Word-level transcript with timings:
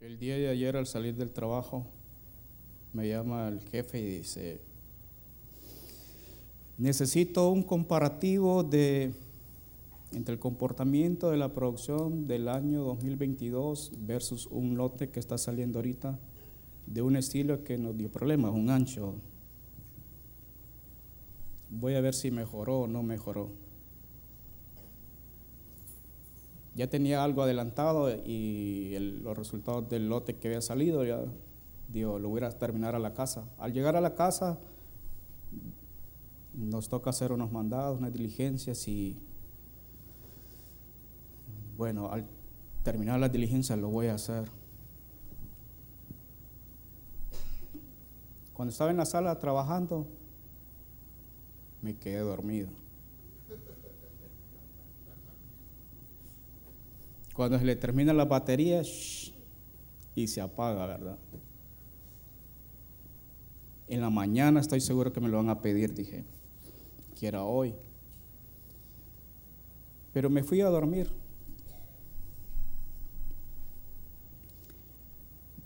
El 0.00 0.18
día 0.18 0.38
de 0.38 0.48
ayer 0.48 0.78
al 0.78 0.86
salir 0.86 1.14
del 1.14 1.30
trabajo 1.30 1.84
me 2.94 3.06
llama 3.06 3.48
el 3.48 3.60
jefe 3.60 4.00
y 4.00 4.18
dice, 4.18 4.58
necesito 6.78 7.50
un 7.50 7.62
comparativo 7.62 8.62
de 8.62 9.12
entre 10.14 10.32
el 10.32 10.40
comportamiento 10.40 11.30
de 11.30 11.36
la 11.36 11.52
producción 11.52 12.26
del 12.26 12.48
año 12.48 12.82
2022 12.82 13.92
versus 13.98 14.46
un 14.46 14.78
lote 14.78 15.10
que 15.10 15.20
está 15.20 15.36
saliendo 15.36 15.80
ahorita 15.80 16.18
de 16.86 17.02
un 17.02 17.14
estilo 17.14 17.62
que 17.62 17.76
nos 17.76 17.94
dio 17.94 18.10
problemas, 18.10 18.52
un 18.52 18.70
ancho. 18.70 19.16
Voy 21.68 21.94
a 21.94 22.00
ver 22.00 22.14
si 22.14 22.30
mejoró 22.30 22.80
o 22.80 22.86
no 22.86 23.02
mejoró. 23.02 23.50
Ya 26.80 26.88
tenía 26.88 27.22
algo 27.22 27.42
adelantado 27.42 28.08
y 28.10 28.96
los 29.22 29.36
resultados 29.36 29.86
del 29.90 30.08
lote 30.08 30.38
que 30.38 30.48
había 30.48 30.62
salido, 30.62 31.04
ya 31.04 31.22
digo, 31.88 32.18
lo 32.18 32.30
voy 32.30 32.42
a 32.42 32.48
terminar 32.58 32.94
a 32.94 32.98
la 32.98 33.12
casa. 33.12 33.46
Al 33.58 33.74
llegar 33.74 33.96
a 33.96 34.00
la 34.00 34.14
casa, 34.14 34.58
nos 36.54 36.88
toca 36.88 37.10
hacer 37.10 37.32
unos 37.32 37.52
mandados, 37.52 37.98
unas 37.98 38.10
diligencias 38.14 38.88
y 38.88 39.20
bueno, 41.76 42.10
al 42.10 42.24
terminar 42.82 43.20
las 43.20 43.30
diligencias 43.30 43.78
lo 43.78 43.90
voy 43.90 44.06
a 44.06 44.14
hacer. 44.14 44.48
Cuando 48.54 48.72
estaba 48.72 48.90
en 48.90 48.96
la 48.96 49.04
sala 49.04 49.38
trabajando, 49.38 50.06
me 51.82 51.94
quedé 51.98 52.20
dormido. 52.20 52.70
Cuando 57.40 57.58
se 57.58 57.64
le 57.64 57.74
termina 57.74 58.12
la 58.12 58.26
batería 58.26 58.82
y 60.14 60.28
se 60.28 60.42
apaga, 60.42 60.84
¿verdad? 60.84 61.16
En 63.88 64.02
la 64.02 64.10
mañana 64.10 64.60
estoy 64.60 64.82
seguro 64.82 65.10
que 65.10 65.22
me 65.22 65.28
lo 65.30 65.38
van 65.38 65.48
a 65.48 65.62
pedir, 65.62 65.94
dije, 65.94 66.26
que 67.18 67.26
era 67.26 67.42
hoy. 67.42 67.74
Pero 70.12 70.28
me 70.28 70.42
fui 70.42 70.60
a 70.60 70.66
dormir. 70.66 71.10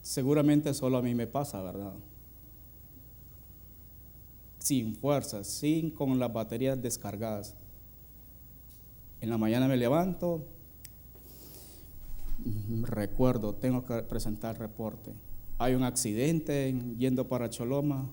Seguramente 0.01 0.73
solo 0.75 0.99
a 0.99 1.03
mí 1.03 1.13
me 1.13 1.27
pasa, 1.27 1.61
¿verdad? 1.61 1.95
Sin 4.61 4.95
fuerzas, 4.95 5.49
sin 5.49 5.91
con 5.91 6.21
las 6.21 6.33
baterías 6.33 6.81
descargadas. 6.81 7.57
En 9.21 9.29
la 9.29 9.39
mañana 9.39 9.67
me 9.67 9.77
levanto, 9.77 10.54
recuerdo, 12.83 13.55
tengo 13.55 13.85
que 13.85 14.03
presentar 14.03 14.59
reporte. 14.59 15.13
Hay 15.59 15.75
un 15.75 15.83
accidente 15.83 16.75
yendo 16.99 17.29
para 17.29 17.49
Choloma 17.49 18.11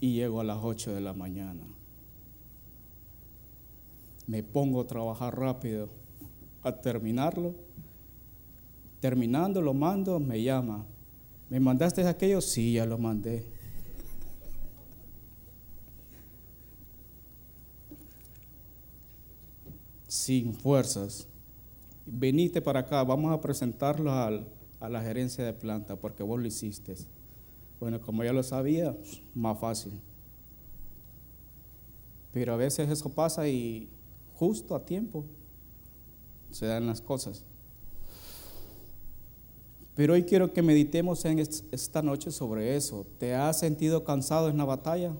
y 0.00 0.14
llego 0.14 0.40
a 0.40 0.44
las 0.44 0.58
8 0.62 0.94
de 0.94 1.00
la 1.00 1.12
mañana. 1.12 1.62
Me 4.26 4.42
pongo 4.42 4.80
a 4.80 4.86
trabajar 4.86 5.38
rápido 5.38 5.88
a 6.62 6.72
terminarlo 6.72 7.54
Terminando, 9.00 9.60
lo 9.60 9.74
mando, 9.74 10.18
me 10.18 10.42
llama. 10.42 10.84
¿Me 11.50 11.60
mandaste 11.60 12.06
aquello? 12.06 12.40
Sí, 12.40 12.72
ya 12.72 12.86
lo 12.86 12.98
mandé. 12.98 13.46
Sin 20.08 20.54
fuerzas. 20.54 21.28
Venite 22.06 22.62
para 22.62 22.80
acá, 22.80 23.02
vamos 23.02 23.32
a 23.32 23.40
presentarlo 23.40 24.12
a 24.12 24.88
la 24.88 25.02
gerencia 25.02 25.44
de 25.44 25.52
planta 25.52 25.96
porque 25.96 26.22
vos 26.22 26.40
lo 26.40 26.46
hiciste. 26.46 26.94
Bueno, 27.80 28.00
como 28.00 28.24
ya 28.24 28.32
lo 28.32 28.42
sabía, 28.42 28.96
más 29.34 29.58
fácil. 29.58 30.00
Pero 32.32 32.54
a 32.54 32.56
veces 32.56 32.88
eso 32.88 33.08
pasa 33.10 33.48
y 33.48 33.88
justo 34.34 34.74
a 34.74 34.84
tiempo 34.84 35.24
se 36.50 36.66
dan 36.66 36.86
las 36.86 37.00
cosas. 37.00 37.44
Pero 39.96 40.12
hoy 40.12 40.24
quiero 40.24 40.52
que 40.52 40.62
meditemos 40.62 41.24
esta 41.24 42.02
noche 42.02 42.30
sobre 42.30 42.76
eso. 42.76 43.06
¿Te 43.18 43.34
has 43.34 43.58
sentido 43.58 44.04
cansado 44.04 44.48
en 44.48 44.58
la 44.58 44.64
batalla? 44.64 45.14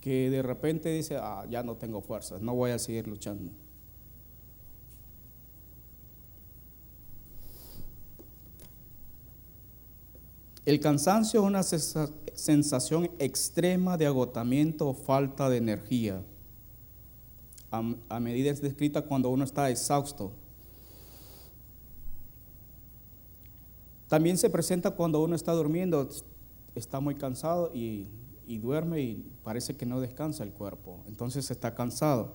Que 0.00 0.28
de 0.28 0.42
repente 0.42 0.90
dice, 0.90 1.16
ah, 1.16 1.46
ya 1.48 1.62
no 1.62 1.76
tengo 1.76 2.02
fuerzas, 2.02 2.42
no 2.42 2.54
voy 2.54 2.72
a 2.72 2.78
seguir 2.78 3.06
luchando. 3.06 3.52
El 10.64 10.80
cansancio 10.80 11.40
es 11.40 11.46
una 11.46 11.62
sensación 11.62 13.10
extrema 13.18 13.96
de 13.98 14.06
agotamiento 14.06 14.88
o 14.88 14.94
falta 14.94 15.50
de 15.50 15.58
energía. 15.58 16.22
A, 18.08 18.20
medida 18.20 18.52
es 18.52 18.62
descrita 18.62 19.02
cuando 19.02 19.30
uno 19.30 19.42
está 19.42 19.68
exhausto 19.68 20.32
También 24.14 24.38
se 24.38 24.48
presenta 24.48 24.92
cuando 24.92 25.22
uno 25.24 25.34
está 25.34 25.50
durmiendo, 25.52 26.08
está 26.76 27.00
muy 27.00 27.16
cansado 27.16 27.72
y, 27.74 28.06
duerme 28.46 29.00
y 29.00 29.24
parece 29.42 29.74
que 29.74 29.86
no 29.86 30.00
descansa 30.00 30.44
el 30.44 30.52
cuerpo, 30.52 31.02
entonces 31.08 31.50
está 31.50 31.74
cansado. 31.74 32.34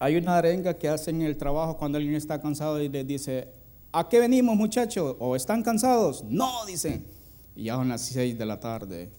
Hay 0.00 0.16
una 0.16 0.36
arenga 0.36 0.74
que 0.74 0.90
hacen 0.90 1.22
en 1.22 1.26
el 1.26 1.38
trabajo 1.38 1.78
cuando 1.78 1.96
alguien 1.96 2.16
está 2.16 2.38
cansado 2.38 2.82
y 2.82 2.90
le 2.90 3.02
dice, 3.02 3.48
¿a 3.94 4.08
qué 4.08 4.18
venimos 4.18 4.56
muchachos? 4.56 5.16
¿O 5.20 5.36
están 5.36 5.62
cansados? 5.62 6.24
No, 6.24 6.66
dicen. 6.66 7.06
Y 7.54 7.64
ya 7.64 7.76
son 7.76 7.88
las 7.88 8.02
seis 8.02 8.36
de 8.36 8.44
la 8.44 8.58
tarde. 8.58 9.10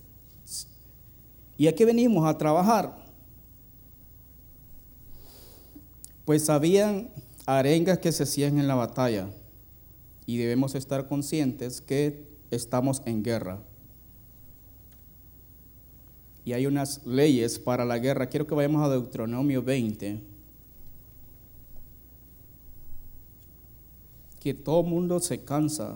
¿Y 1.58 1.68
a 1.68 1.74
qué 1.74 1.86
venimos? 1.86 2.28
A 2.28 2.38
trabajar. 2.38 2.97
Pues 6.25 6.50
habían 6.50 7.09
arengas 7.46 8.00
que 8.00 8.12
se 8.12 8.24
hacían 8.24 8.59
en 8.59 8.68
la 8.68 8.75
batalla 8.75 9.30
y 10.25 10.38
debemos 10.38 10.75
estar 10.75 11.08
conscientes 11.08 11.80
que 11.80 12.28
estamos 12.52 13.02
en 13.06 13.24
guerra. 13.24 13.62
Y 16.44 16.53
hay 16.53 16.66
unas 16.66 17.06
leyes 17.06 17.59
para 17.59 17.85
la 17.85 17.97
guerra. 17.97 18.28
Quiero 18.28 18.46
que 18.46 18.56
vayamos 18.56 18.85
a 18.85 18.90
Deuteronomio 18.90 19.64
20. 19.64 20.34
Que 24.46 24.54
todo 24.54 24.84
mundo 24.84 25.20
se 25.20 25.44
cansa. 25.44 25.96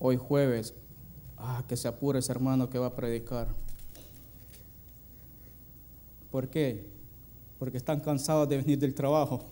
Hoy 0.00 0.16
jueves, 0.16 0.74
ah, 1.36 1.62
que 1.68 1.76
se 1.76 1.86
apure 1.86 2.18
ese 2.18 2.32
hermano 2.32 2.68
que 2.68 2.80
va 2.80 2.86
a 2.86 2.96
predicar. 2.96 3.54
¿Por 6.32 6.48
qué? 6.48 6.84
Porque 7.60 7.76
están 7.76 8.00
cansados 8.00 8.48
de 8.48 8.56
venir 8.56 8.76
del 8.76 8.92
trabajo. 8.92 9.44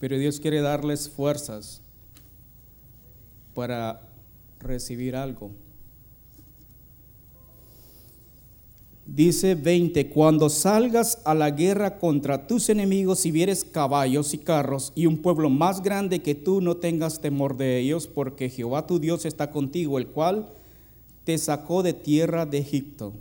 Pero 0.00 0.16
Dios 0.16 0.40
quiere 0.40 0.62
darles 0.62 1.10
fuerzas 1.10 1.82
para 3.52 4.00
recibir 4.58 5.14
algo. 5.14 5.65
Dice 9.16 9.54
20, 9.54 10.10
cuando 10.10 10.50
salgas 10.50 11.22
a 11.24 11.34
la 11.34 11.50
guerra 11.50 11.98
contra 11.98 12.46
tus 12.46 12.68
enemigos 12.68 13.24
y 13.24 13.30
vieres 13.30 13.64
caballos 13.64 14.34
y 14.34 14.36
carros 14.36 14.92
y 14.94 15.06
un 15.06 15.16
pueblo 15.16 15.48
más 15.48 15.80
grande 15.82 16.20
que 16.20 16.34
tú, 16.34 16.60
no 16.60 16.76
tengas 16.76 17.22
temor 17.22 17.56
de 17.56 17.78
ellos, 17.78 18.08
porque 18.08 18.50
Jehová 18.50 18.86
tu 18.86 18.98
Dios 18.98 19.24
está 19.24 19.50
contigo, 19.50 19.96
el 19.96 20.08
cual 20.08 20.50
te 21.24 21.38
sacó 21.38 21.82
de 21.82 21.94
tierra 21.94 22.44
de 22.44 22.58
Egipto. 22.58 23.14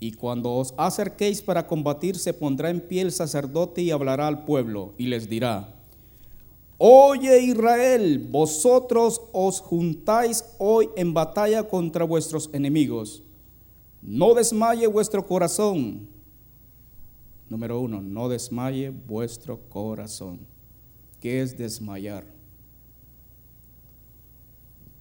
Y 0.00 0.12
cuando 0.12 0.52
os 0.52 0.74
acerquéis 0.76 1.40
para 1.40 1.66
combatir, 1.66 2.18
se 2.18 2.34
pondrá 2.34 2.68
en 2.68 2.82
pie 2.82 3.00
el 3.00 3.12
sacerdote 3.12 3.80
y 3.80 3.90
hablará 3.90 4.26
al 4.26 4.44
pueblo 4.44 4.92
y 4.98 5.06
les 5.06 5.30
dirá, 5.30 5.76
Oye 6.76 7.40
Israel, 7.40 8.28
vosotros 8.30 9.22
os 9.32 9.60
juntáis 9.60 10.44
hoy 10.58 10.90
en 10.94 11.14
batalla 11.14 11.62
contra 11.62 12.04
vuestros 12.04 12.50
enemigos. 12.52 13.22
No 14.02 14.34
desmaye 14.34 14.86
vuestro 14.86 15.26
corazón. 15.26 16.08
Número 17.48 17.80
uno, 17.80 18.00
no 18.00 18.28
desmaye 18.28 18.90
vuestro 18.90 19.58
corazón. 19.68 20.40
¿Qué 21.20 21.42
es 21.42 21.56
desmayar? 21.56 22.38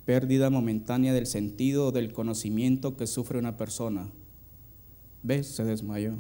pérdida 0.08 0.50
momentánea 0.50 1.14
del 1.14 1.28
sentido 1.28 1.92
del 1.92 2.14
conocimiento 2.14 2.96
que 2.96 3.08
sufre 3.08 3.40
una 3.40 3.58
persona. 3.58 4.10
¿Ves? 5.22 5.48
Se 5.48 5.66
desmayó. 5.66 6.14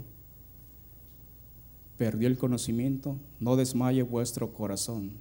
Perdió 1.96 2.28
el 2.28 2.38
conocimiento. 2.38 3.16
No 3.40 3.56
desmaye 3.56 4.02
vuestro 4.02 4.52
corazón. 4.52 5.14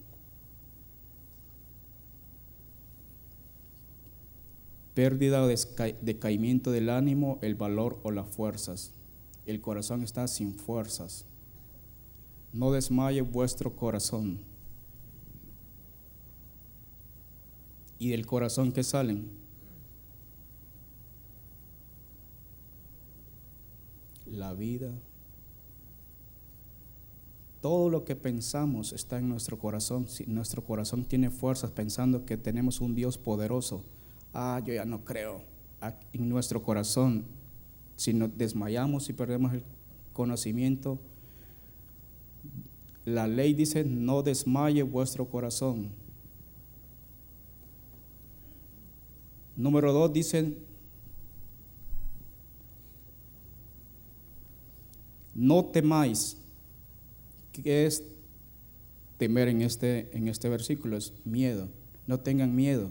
Pérdida 4.97 5.43
o 5.43 5.47
decaimiento 5.47 6.71
del 6.71 6.89
ánimo, 6.89 7.39
el 7.43 7.55
valor 7.55 8.01
o 8.03 8.11
las 8.11 8.27
fuerzas. 8.31 8.95
El 9.45 9.61
corazón 9.61 10.03
está 10.03 10.27
sin 10.27 10.55
fuerzas. 10.55 11.27
No 12.51 12.73
desmaye 12.73 13.21
vuestro 13.21 13.77
corazón. 13.77 14.41
¿Y 17.99 18.09
del 18.09 18.25
corazón 18.25 18.73
que 18.73 18.83
salen? 18.83 19.29
La 24.25 24.55
vida, 24.55 24.91
todo 27.61 27.91
lo 27.91 28.07
que 28.07 28.17
pensamos 28.17 28.95
está 28.95 29.19
en 29.19 29.29
nuestro 29.29 29.59
corazón. 29.59 30.09
Si 30.09 30.25
nuestro 30.25 30.65
corazón 30.65 31.05
tiene 31.05 31.29
fuerzas 31.29 31.71
pensando 31.71 32.25
que 32.25 32.39
tenemos 32.39 32.81
un 32.81 32.95
Dios 32.95 33.19
poderoso, 33.19 33.85
ah, 34.37 34.61
yo 34.65 34.75
ya 34.75 34.85
no 34.85 35.05
creo. 35.05 35.43
En 36.13 36.29
nuestro 36.29 36.63
corazón, 36.63 37.25
si 37.97 38.13
nos 38.13 38.37
desmayamos 38.37 39.09
y 39.09 39.13
perdemos 39.13 39.53
el 39.55 39.63
conocimiento, 40.13 40.99
la 43.05 43.27
ley 43.27 43.55
dice, 43.55 43.85
no 43.85 44.23
desmaye 44.23 44.83
vuestro 44.83 45.27
corazón. 45.29 45.91
Número 49.57 49.93
dos 49.93 50.13
dice, 50.13 50.55
no 55.35 55.65
temáis 55.67 56.37
¿Qué 57.63 57.87
es 57.87 58.03
temer 59.17 59.49
en 59.49 59.63
este, 59.63 60.11
en 60.17 60.29
este 60.29 60.49
versículo? 60.49 60.97
Es 60.97 61.13
miedo. 61.25 61.69
No 62.07 62.21
tengan 62.21 62.55
miedo. 62.55 62.91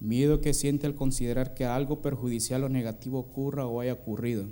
Miedo 0.00 0.40
que 0.40 0.54
siente 0.54 0.86
al 0.86 0.94
considerar 0.94 1.54
que 1.54 1.64
algo 1.64 2.00
perjudicial 2.00 2.64
o 2.64 2.68
negativo 2.68 3.18
ocurra 3.18 3.66
o 3.66 3.80
haya 3.80 3.92
ocurrido. 3.92 4.46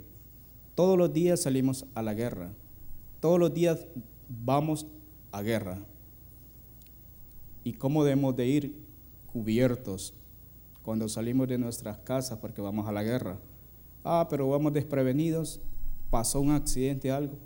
Todos 0.75 0.97
los 0.97 1.13
días 1.13 1.41
salimos 1.41 1.85
a 1.95 2.01
la 2.01 2.13
guerra. 2.13 2.51
Todos 3.19 3.39
los 3.39 3.53
días 3.53 3.85
vamos 4.27 4.87
a 5.31 5.41
guerra. 5.41 5.79
¿Y 7.63 7.73
cómo 7.73 8.03
debemos 8.03 8.35
de 8.35 8.47
ir 8.47 8.75
cubiertos 9.31 10.13
cuando 10.83 11.09
salimos 11.09 11.47
de 11.47 11.57
nuestras 11.57 11.97
casas 11.99 12.39
porque 12.39 12.61
vamos 12.61 12.87
a 12.87 12.91
la 12.91 13.03
guerra? 13.03 13.39
Ah, 14.03 14.27
pero 14.29 14.49
vamos 14.49 14.73
desprevenidos, 14.73 15.59
pasó 16.09 16.39
un 16.39 16.51
accidente, 16.51 17.11
algo 17.11 17.37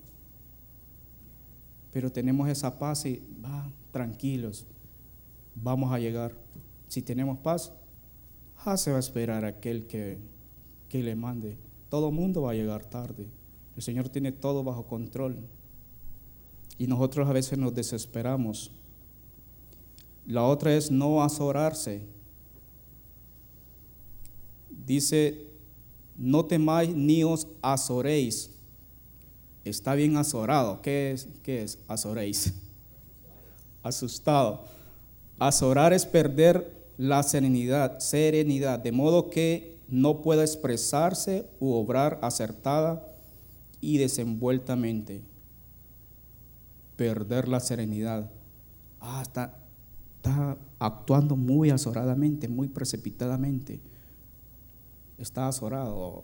pero 1.92 2.12
tenemos 2.12 2.47
esa 2.50 2.80
paz 2.80 3.06
y 3.06 3.21
va, 3.44 3.69
tranquilos, 3.92 4.65
vamos 5.56 5.92
a 5.92 6.00
llegar. 6.00 6.33
Si 6.88 7.01
tenemos 7.01 7.38
paz, 7.39 7.74
ah, 8.66 8.78
se 8.78 8.92
va 8.92 8.98
a 8.98 9.00
esperar 9.00 9.46
aquel 9.46 9.88
que, 9.88 10.18
que 10.90 11.04
le 11.04 11.16
mande. 11.16 11.58
Todo 11.90 12.12
mundo 12.12 12.44
va 12.44 12.52
a 12.52 12.56
llegar 12.56 12.86
tarde. 12.86 13.28
El 13.75 13.81
Señor 13.84 14.10
tiene 14.10 14.31
todo 14.31 14.63
bajo 14.63 14.88
control. 14.88 15.38
Y 16.78 16.88
nosotros 16.88 17.28
a 17.28 17.34
veces 17.34 17.58
nos 17.58 17.74
desesperamos. 17.74 18.72
La 20.25 20.44
otra 20.44 20.75
es 20.75 20.92
no 20.92 21.24
azorarse. 21.24 22.02
Dice, 24.69 25.48
no 26.18 26.46
temáis 26.46 26.96
ni 26.96 27.24
os 27.24 27.48
azoréis 27.62 28.52
está 29.64 29.96
bien 29.96 30.18
azorado. 30.18 30.81
¿Qué 30.81 31.12
es? 31.12 31.28
¿Qué 31.44 31.64
es? 31.64 31.80
Azoréis. 31.88 32.54
Asustado. 33.84 34.66
Azorar 35.40 35.94
es 35.94 36.06
perder 36.06 36.81
la 37.01 37.24
serenidad, 37.24 37.98
serenidad, 37.98 38.77
de 38.77 38.92
modo 38.92 39.31
que 39.31 39.80
no 39.88 40.21
pueda 40.21 40.44
expresarse 40.44 41.50
u 41.59 41.71
obrar 41.74 42.19
acertada 42.21 43.03
y 43.80 43.98
desenvueltamente. 43.98 45.24
Perder 46.98 47.48
la 47.48 47.59
serenidad. 47.59 48.30
Ah, 49.00 49.24
está, 49.24 49.57
está 50.18 50.59
actuando 50.77 51.36
muy 51.36 51.71
azoradamente, 51.71 52.48
muy 52.48 52.68
precipitadamente. 52.68 53.80
Está 55.18 55.47
azorado 55.47 56.24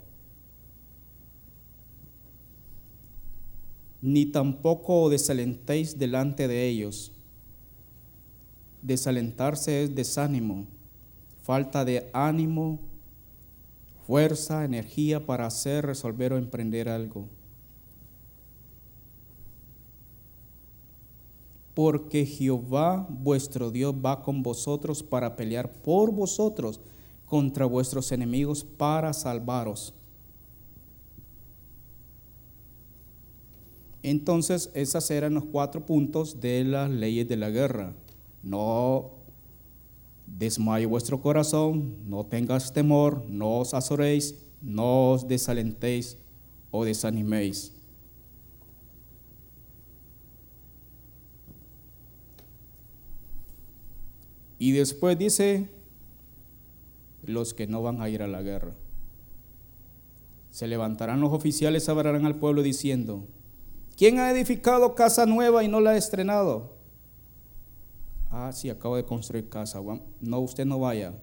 ni 3.99 4.27
tampoco 4.27 5.09
desalentéis 5.09 5.97
delante 5.97 6.47
de 6.47 6.67
ellos. 6.67 7.16
Desalentarse 8.87 9.83
es 9.83 9.93
desánimo, 9.93 10.65
falta 11.43 11.83
de 11.83 12.09
ánimo, 12.13 12.79
fuerza, 14.05 14.63
energía 14.63 15.25
para 15.25 15.45
hacer, 15.45 15.85
resolver 15.85 16.31
o 16.31 16.37
emprender 16.37 16.87
algo. 16.87 17.27
Porque 21.73 22.25
Jehová 22.25 23.05
vuestro 23.09 23.71
Dios 23.71 23.93
va 23.93 24.23
con 24.23 24.41
vosotros 24.41 25.03
para 25.03 25.35
pelear 25.35 25.69
por 25.69 26.13
vosotros 26.13 26.79
contra 27.25 27.65
vuestros 27.65 28.13
enemigos 28.13 28.63
para 28.63 29.11
salvaros. 29.11 29.93
Entonces, 34.01 34.71
esos 34.73 35.11
eran 35.11 35.33
los 35.33 35.43
cuatro 35.43 35.85
puntos 35.85 36.39
de 36.39 36.63
las 36.63 36.89
leyes 36.89 37.27
de 37.27 37.35
la 37.35 37.49
guerra. 37.49 37.93
No 38.47 39.11
desmaye 40.25 40.85
vuestro 40.85 41.21
corazón, 41.21 41.97
no 42.07 42.25
tengas 42.25 42.71
temor, 42.71 43.25
no 43.27 43.59
os 43.59 43.73
azoréis, 43.73 44.35
no 44.61 45.11
os 45.11 45.27
desalentéis 45.27 46.17
o 46.71 46.85
desaniméis. 46.85 47.73
Y 54.59 54.71
después 54.71 55.19
dice, 55.19 55.69
los 57.23 57.53
que 57.53 57.67
no 57.67 57.81
van 57.81 58.01
a 58.01 58.07
ir 58.07 58.23
a 58.23 58.27
la 58.27 58.41
guerra. 58.41 58.71
Se 60.51 60.67
levantarán 60.67 61.19
los 61.19 61.33
oficiales, 61.33 61.89
hablarán 61.89 62.25
al 62.25 62.37
pueblo 62.37 62.63
diciendo, 62.63 63.25
¿Quién 63.97 64.19
ha 64.19 64.31
edificado 64.31 64.95
casa 64.95 65.25
nueva 65.25 65.65
y 65.65 65.67
no 65.67 65.81
la 65.81 65.91
ha 65.91 65.97
estrenado? 65.97 66.76
Ah, 68.29 68.51
sí, 68.53 68.69
acabo 68.69 68.95
de 68.95 69.05
construir 69.05 69.49
casa. 69.49 69.79
No, 70.21 70.39
usted 70.39 70.65
no 70.65 70.79
vaya. 70.79 71.13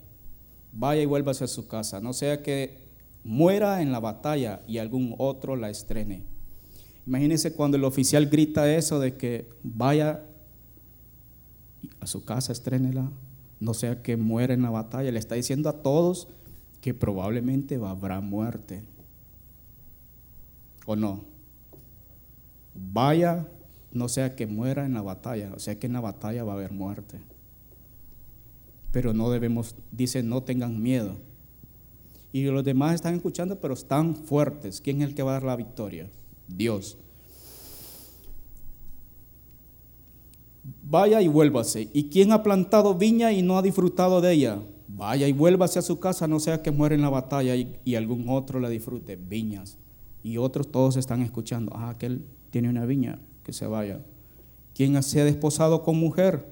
Vaya 0.71 1.01
y 1.01 1.05
vuélvase 1.05 1.43
a 1.43 1.47
su 1.47 1.67
casa. 1.67 2.01
No 2.01 2.13
sea 2.13 2.41
que 2.41 2.77
muera 3.23 3.81
en 3.81 3.91
la 3.91 3.99
batalla 3.99 4.61
y 4.67 4.77
algún 4.77 5.15
otro 5.17 5.55
la 5.55 5.69
estrene. 5.69 6.23
Imagínense 7.05 7.53
cuando 7.53 7.77
el 7.77 7.83
oficial 7.83 8.27
grita 8.27 8.73
eso 8.73 8.99
de 8.99 9.15
que 9.15 9.49
vaya 9.63 10.23
a 11.99 12.07
su 12.07 12.25
casa, 12.25 12.51
estrénela. 12.51 13.11
No 13.59 13.73
sea 13.73 14.01
que 14.01 14.17
muera 14.17 14.53
en 14.53 14.63
la 14.63 14.69
batalla. 14.71 15.11
Le 15.11 15.19
está 15.19 15.35
diciendo 15.35 15.69
a 15.69 15.83
todos 15.83 16.27
que 16.81 16.93
probablemente 16.93 17.75
habrá 17.75 18.19
muerte. 18.21 18.83
¿O 20.85 20.95
no? 20.95 21.35
vaya, 22.75 23.47
no 23.95 24.09
sea 24.09 24.35
que 24.35 24.45
muera 24.45 24.85
en 24.85 24.93
la 24.93 25.01
batalla, 25.01 25.51
o 25.55 25.59
sea 25.59 25.79
que 25.79 25.87
en 25.87 25.93
la 25.93 26.01
batalla 26.01 26.43
va 26.43 26.53
a 26.53 26.55
haber 26.55 26.71
muerte. 26.71 27.21
Pero 28.91 29.13
no 29.13 29.29
debemos, 29.29 29.75
dice, 29.91 30.21
no 30.21 30.43
tengan 30.43 30.81
miedo. 30.81 31.17
Y 32.31 32.43
los 32.43 32.63
demás 32.63 32.93
están 32.95 33.15
escuchando, 33.15 33.59
pero 33.59 33.73
están 33.73 34.15
fuertes. 34.15 34.81
¿Quién 34.81 35.01
es 35.01 35.09
el 35.09 35.15
que 35.15 35.23
va 35.23 35.31
a 35.31 35.33
dar 35.35 35.43
la 35.43 35.55
victoria? 35.55 36.09
Dios. 36.47 36.97
Vaya 40.83 41.21
y 41.21 41.29
vuélvase. 41.29 41.89
¿Y 41.93 42.09
quién 42.09 42.33
ha 42.33 42.43
plantado 42.43 42.95
viña 42.95 43.31
y 43.31 43.41
no 43.41 43.57
ha 43.57 43.61
disfrutado 43.61 44.19
de 44.19 44.33
ella? 44.33 44.59
Vaya 44.87 45.27
y 45.27 45.33
vuélvase 45.33 45.79
a 45.79 45.81
su 45.81 45.99
casa, 45.99 46.27
no 46.27 46.39
sea 46.39 46.61
que 46.61 46.71
muera 46.71 46.95
en 46.95 47.01
la 47.01 47.09
batalla 47.09 47.55
y, 47.55 47.77
y 47.85 47.95
algún 47.95 48.27
otro 48.27 48.59
la 48.59 48.69
disfrute. 48.69 49.15
Viñas. 49.15 49.77
Y 50.21 50.37
otros 50.37 50.69
todos 50.69 50.97
están 50.97 51.21
escuchando. 51.21 51.71
Ah, 51.75 51.89
aquel 51.89 52.25
tiene 52.49 52.69
una 52.69 52.85
viña, 52.85 53.19
que 53.45 53.53
se 53.53 53.67
vaya. 53.67 54.01
Quien 54.73 55.01
se 55.03 55.21
ha 55.21 55.25
desposado 55.25 55.83
con 55.83 55.97
mujer 55.97 56.45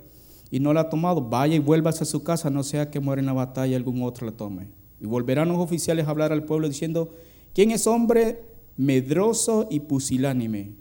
y 0.51 0.59
no 0.59 0.71
la 0.71 0.81
ha 0.81 0.89
tomado, 0.89 1.21
vaya 1.21 1.55
y 1.55 1.59
vuélvase 1.59 2.03
a 2.03 2.05
su 2.05 2.23
casa, 2.23 2.49
no 2.51 2.63
sea 2.63 2.91
que 2.91 2.99
muera 2.99 3.19
en 3.19 3.25
la 3.25 3.33
batalla 3.33 3.73
y 3.73 3.75
algún 3.75 4.03
otro 4.03 4.27
la 4.27 4.33
tome. 4.33 4.67
Y 5.01 5.07
volverán 5.07 5.49
los 5.49 5.57
oficiales 5.57 6.07
a 6.07 6.11
hablar 6.11 6.31
al 6.31 6.43
pueblo 6.43 6.69
diciendo, 6.69 7.13
¿quién 7.53 7.71
es 7.71 7.87
hombre 7.87 8.43
medroso 8.77 9.67
y 9.69 9.81
pusilánime? 9.81 10.73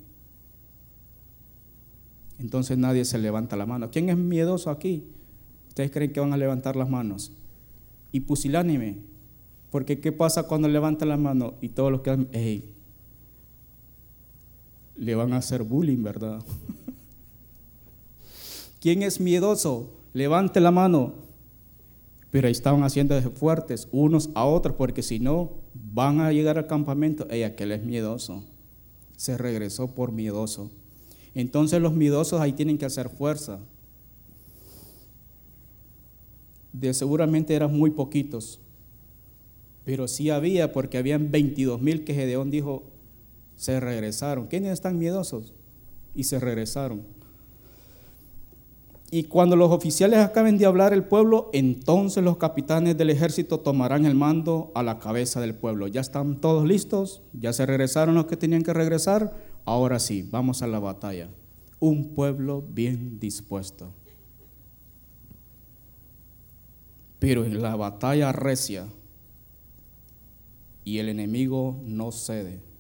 Entonces 2.38 2.76
nadie 2.76 3.04
se 3.04 3.18
levanta 3.18 3.56
la 3.56 3.66
mano. 3.66 3.90
¿Quién 3.90 4.10
es 4.10 4.16
miedoso 4.16 4.68
aquí? 4.68 5.04
¿Ustedes 5.68 5.90
creen 5.90 6.12
que 6.12 6.20
van 6.20 6.34
a 6.34 6.36
levantar 6.36 6.76
las 6.76 6.90
manos? 6.90 7.32
Y 8.12 8.20
pusilánime. 8.20 8.98
Porque 9.70 10.00
¿qué 10.00 10.12
pasa 10.12 10.42
cuando 10.42 10.68
levantan 10.68 11.08
la 11.08 11.16
mano 11.16 11.54
y 11.62 11.70
todos 11.70 11.90
los 11.90 12.02
que... 12.02 12.26
Hey, 12.32 12.71
le 14.96 15.14
van 15.14 15.32
a 15.32 15.38
hacer 15.38 15.62
bullying, 15.62 16.02
¿verdad? 16.02 16.42
¿Quién 18.80 19.02
es 19.02 19.20
miedoso? 19.20 19.90
Levante 20.12 20.60
la 20.60 20.70
mano. 20.70 21.14
Pero 22.30 22.46
ahí 22.46 22.52
estaban 22.52 22.82
haciéndose 22.82 23.28
fuertes 23.30 23.88
unos 23.92 24.30
a 24.34 24.44
otros, 24.44 24.76
porque 24.76 25.02
si 25.02 25.20
no, 25.20 25.52
van 25.74 26.20
a 26.20 26.32
llegar 26.32 26.58
al 26.58 26.66
campamento. 26.66 27.26
Ella, 27.30 27.48
aquel 27.48 27.72
es 27.72 27.84
miedoso. 27.84 28.42
Se 29.16 29.36
regresó 29.36 29.88
por 29.88 30.12
miedoso. 30.12 30.70
Entonces 31.34 31.80
los 31.80 31.94
miedosos 31.94 32.40
ahí 32.40 32.52
tienen 32.52 32.78
que 32.78 32.86
hacer 32.86 33.08
fuerza. 33.08 33.60
De 36.72 36.94
seguramente 36.94 37.54
eran 37.54 37.76
muy 37.76 37.90
poquitos, 37.90 38.58
pero 39.84 40.08
sí 40.08 40.30
había, 40.30 40.72
porque 40.72 40.96
habían 40.96 41.30
22 41.30 41.82
mil 41.82 42.02
que 42.02 42.14
Gedeón 42.14 42.50
dijo, 42.50 42.82
se 43.62 43.78
regresaron. 43.78 44.48
¿Quiénes 44.48 44.72
están 44.72 44.98
miedosos? 44.98 45.54
Y 46.16 46.24
se 46.24 46.40
regresaron. 46.40 47.02
Y 49.08 49.22
cuando 49.24 49.54
los 49.54 49.70
oficiales 49.70 50.18
acaben 50.18 50.58
de 50.58 50.66
hablar 50.66 50.92
el 50.92 51.04
pueblo, 51.04 51.48
entonces 51.52 52.24
los 52.24 52.38
capitanes 52.38 52.98
del 52.98 53.10
ejército 53.10 53.60
tomarán 53.60 54.04
el 54.04 54.16
mando 54.16 54.72
a 54.74 54.82
la 54.82 54.98
cabeza 54.98 55.40
del 55.40 55.54
pueblo. 55.54 55.86
Ya 55.86 56.00
están 56.00 56.40
todos 56.40 56.66
listos, 56.66 57.22
ya 57.32 57.52
se 57.52 57.64
regresaron 57.64 58.16
los 58.16 58.26
que 58.26 58.36
tenían 58.36 58.64
que 58.64 58.72
regresar. 58.72 59.32
Ahora 59.64 60.00
sí, 60.00 60.26
vamos 60.28 60.62
a 60.62 60.66
la 60.66 60.80
batalla. 60.80 61.28
Un 61.78 62.16
pueblo 62.16 62.64
bien 62.68 63.20
dispuesto. 63.20 63.92
Pero 67.20 67.44
en 67.44 67.62
la 67.62 67.76
batalla 67.76 68.32
recia 68.32 68.88
y 70.84 70.98
el 70.98 71.08
enemigo 71.08 71.80
no 71.84 72.10
cede. 72.10 72.71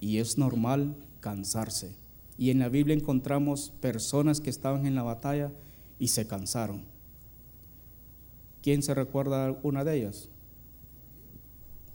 Y 0.00 0.18
es 0.18 0.38
normal 0.38 0.96
cansarse. 1.20 1.94
Y 2.36 2.50
en 2.50 2.60
la 2.60 2.68
Biblia 2.68 2.94
encontramos 2.94 3.72
personas 3.80 4.40
que 4.40 4.50
estaban 4.50 4.86
en 4.86 4.94
la 4.94 5.02
batalla 5.02 5.52
y 5.98 6.08
se 6.08 6.26
cansaron. 6.26 6.84
¿Quién 8.62 8.82
se 8.82 8.94
recuerda 8.94 9.58
una 9.62 9.84
de 9.84 9.96
ellas? 9.96 10.28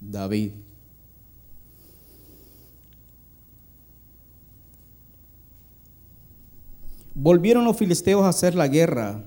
David. 0.02 0.52
Volvieron 7.16 7.64
los 7.64 7.78
filisteos 7.78 8.24
a 8.24 8.30
hacer 8.30 8.56
la 8.56 8.68
guerra 8.68 9.24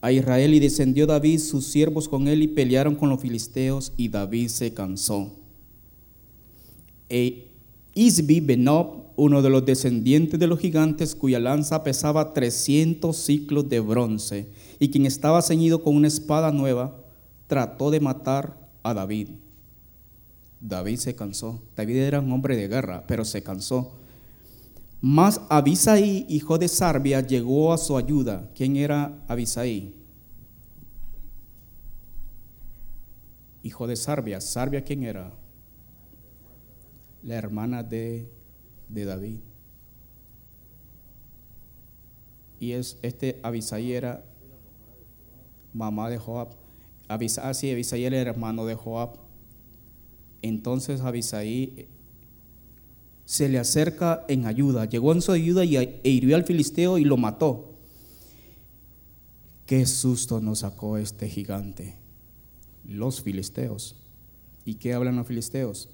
a 0.00 0.12
Israel 0.12 0.54
y 0.54 0.60
descendió 0.60 1.06
David, 1.06 1.38
sus 1.38 1.66
siervos 1.66 2.08
con 2.08 2.28
él 2.28 2.42
y 2.42 2.48
pelearon 2.48 2.94
con 2.94 3.08
los 3.08 3.20
filisteos 3.20 3.92
y 3.96 4.08
David 4.08 4.48
se 4.48 4.74
cansó. 4.74 5.45
E 7.08 7.48
Isbi 7.94 8.40
Benob, 8.40 9.06
uno 9.16 9.40
de 9.40 9.48
los 9.48 9.64
descendientes 9.64 10.38
de 10.38 10.46
los 10.46 10.60
gigantes, 10.60 11.14
cuya 11.14 11.40
lanza 11.40 11.82
pesaba 11.82 12.34
300 12.34 13.16
ciclos 13.16 13.68
de 13.68 13.80
bronce, 13.80 14.48
y 14.78 14.90
quien 14.90 15.06
estaba 15.06 15.40
ceñido 15.40 15.82
con 15.82 15.96
una 15.96 16.08
espada 16.08 16.52
nueva, 16.52 17.00
trató 17.46 17.90
de 17.90 18.00
matar 18.00 18.68
a 18.82 18.92
David. 18.92 19.28
David 20.60 20.96
se 20.98 21.14
cansó. 21.14 21.62
David 21.76 21.96
era 21.96 22.20
un 22.20 22.32
hombre 22.32 22.56
de 22.56 22.68
guerra, 22.68 23.04
pero 23.06 23.24
se 23.24 23.42
cansó. 23.42 23.92
Mas 25.00 25.40
Abisaí, 25.48 26.26
hijo 26.28 26.58
de 26.58 26.68
Sarbia, 26.68 27.20
llegó 27.20 27.72
a 27.72 27.78
su 27.78 27.96
ayuda. 27.96 28.50
¿Quién 28.54 28.76
era 28.76 29.22
Abisaí? 29.28 29.94
Hijo 33.62 33.86
de 33.86 33.96
Sarbia. 33.96 34.40
¿Sarbia 34.40 34.82
quién 34.82 35.04
era? 35.04 35.32
La 37.26 37.34
hermana 37.34 37.82
de, 37.82 38.30
David. 38.88 39.40
Y 42.60 42.72
es, 42.72 42.98
este 43.02 43.40
Abisaí 43.42 43.92
era 43.92 44.24
mamá 45.72 46.08
de 46.08 46.18
Joab. 46.18 46.50
Abisai, 47.08 47.50
ah, 47.50 47.54
sí, 47.54 47.70
Abisaí 47.70 48.04
era 48.04 48.16
hermano 48.16 48.64
de 48.64 48.76
Joab. 48.76 49.18
Entonces 50.40 51.00
Abisaí 51.00 51.88
se 53.24 53.48
le 53.48 53.58
acerca 53.58 54.24
en 54.28 54.46
ayuda. 54.46 54.84
Llegó 54.84 55.12
en 55.12 55.20
su 55.20 55.32
ayuda 55.32 55.64
y, 55.64 55.76
e 55.76 56.00
hirió 56.04 56.36
al 56.36 56.44
filisteo 56.44 56.96
y 56.96 57.04
lo 57.04 57.16
mató. 57.16 57.74
Qué 59.66 59.84
susto 59.84 60.40
nos 60.40 60.60
sacó 60.60 60.96
este 60.96 61.28
gigante. 61.28 61.96
Los 62.84 63.20
filisteos. 63.20 63.96
¿Y 64.64 64.76
qué 64.76 64.94
hablan 64.94 65.16
los 65.16 65.26
filisteos? 65.26 65.88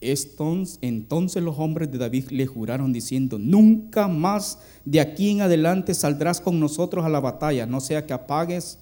Entonces 0.00 1.42
los 1.42 1.58
hombres 1.58 1.90
de 1.90 1.98
David 1.98 2.30
le 2.30 2.46
juraron 2.46 2.92
diciendo, 2.92 3.38
nunca 3.38 4.08
más 4.08 4.58
de 4.84 5.00
aquí 5.00 5.30
en 5.30 5.42
adelante 5.42 5.92
saldrás 5.94 6.40
con 6.40 6.58
nosotros 6.58 7.04
a 7.04 7.10
la 7.10 7.20
batalla, 7.20 7.66
no 7.66 7.80
sea 7.80 8.06
que 8.06 8.14
apagues, 8.14 8.78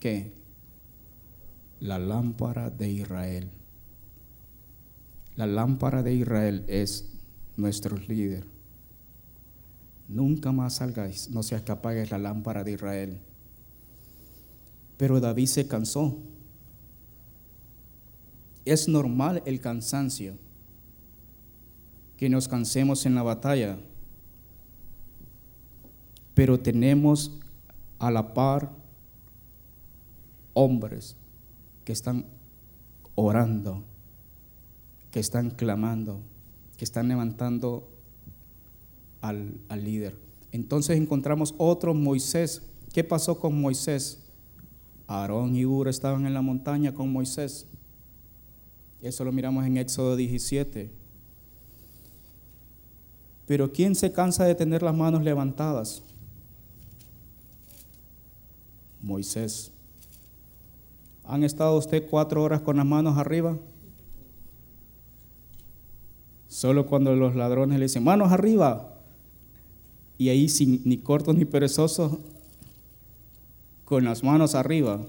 ¿qué? 0.00 0.32
La 1.78 1.98
lámpara 1.98 2.70
de 2.70 2.90
Israel. 2.90 3.50
La 5.36 5.46
lámpara 5.46 6.02
de 6.02 6.14
Israel 6.14 6.64
es 6.66 7.10
nuestro 7.56 7.96
líder. 7.96 8.44
Nunca 10.08 10.50
más 10.50 10.76
salgáis, 10.76 11.30
no 11.30 11.44
sea 11.44 11.64
que 11.64 11.70
apagues 11.70 12.10
la 12.10 12.18
lámpara 12.18 12.64
de 12.64 12.72
Israel. 12.72 13.20
Pero 14.96 15.20
David 15.20 15.46
se 15.46 15.68
cansó 15.68 16.18
es 18.64 18.88
normal 18.88 19.42
el 19.46 19.60
cansancio, 19.60 20.36
que 22.16 22.28
nos 22.28 22.48
cansemos 22.48 23.06
en 23.06 23.14
la 23.14 23.22
batalla, 23.22 23.78
pero 26.34 26.58
tenemos 26.60 27.38
a 27.98 28.10
la 28.10 28.34
par 28.34 28.70
hombres 30.52 31.16
que 31.84 31.92
están 31.92 32.26
orando, 33.14 33.84
que 35.10 35.20
están 35.20 35.50
clamando, 35.50 36.20
que 36.76 36.84
están 36.84 37.08
levantando 37.08 37.88
al, 39.20 39.60
al 39.68 39.84
líder. 39.84 40.16
Entonces 40.52 40.96
encontramos 40.96 41.54
otro 41.58 41.94
Moisés. 41.94 42.62
¿Qué 42.92 43.04
pasó 43.04 43.38
con 43.38 43.60
Moisés? 43.60 44.24
Aarón 45.06 45.56
y 45.56 45.64
Ur 45.64 45.88
estaban 45.88 46.26
en 46.26 46.34
la 46.34 46.42
montaña 46.42 46.92
con 46.92 47.12
Moisés. 47.12 47.66
Eso 49.00 49.24
lo 49.24 49.32
miramos 49.32 49.64
en 49.64 49.76
Éxodo 49.76 50.16
17. 50.16 50.90
Pero 53.46 53.72
¿quién 53.72 53.94
se 53.94 54.12
cansa 54.12 54.44
de 54.44 54.54
tener 54.54 54.82
las 54.82 54.94
manos 54.94 55.22
levantadas? 55.22 56.02
Moisés. 59.00 59.70
¿Han 61.24 61.44
estado 61.44 61.76
usted 61.76 62.08
cuatro 62.08 62.42
horas 62.42 62.60
con 62.60 62.76
las 62.76 62.86
manos 62.86 63.16
arriba? 63.16 63.56
Solo 66.48 66.86
cuando 66.86 67.14
los 67.14 67.36
ladrones 67.36 67.78
le 67.78 67.84
dicen, 67.84 68.02
manos 68.02 68.32
arriba. 68.32 68.94
Y 70.16 70.30
ahí 70.30 70.48
sin 70.48 70.82
ni 70.84 70.98
cortos 70.98 71.36
ni 71.36 71.44
perezosos, 71.44 72.18
con 73.84 74.04
las 74.04 74.24
manos 74.24 74.54
arriba. 74.54 75.00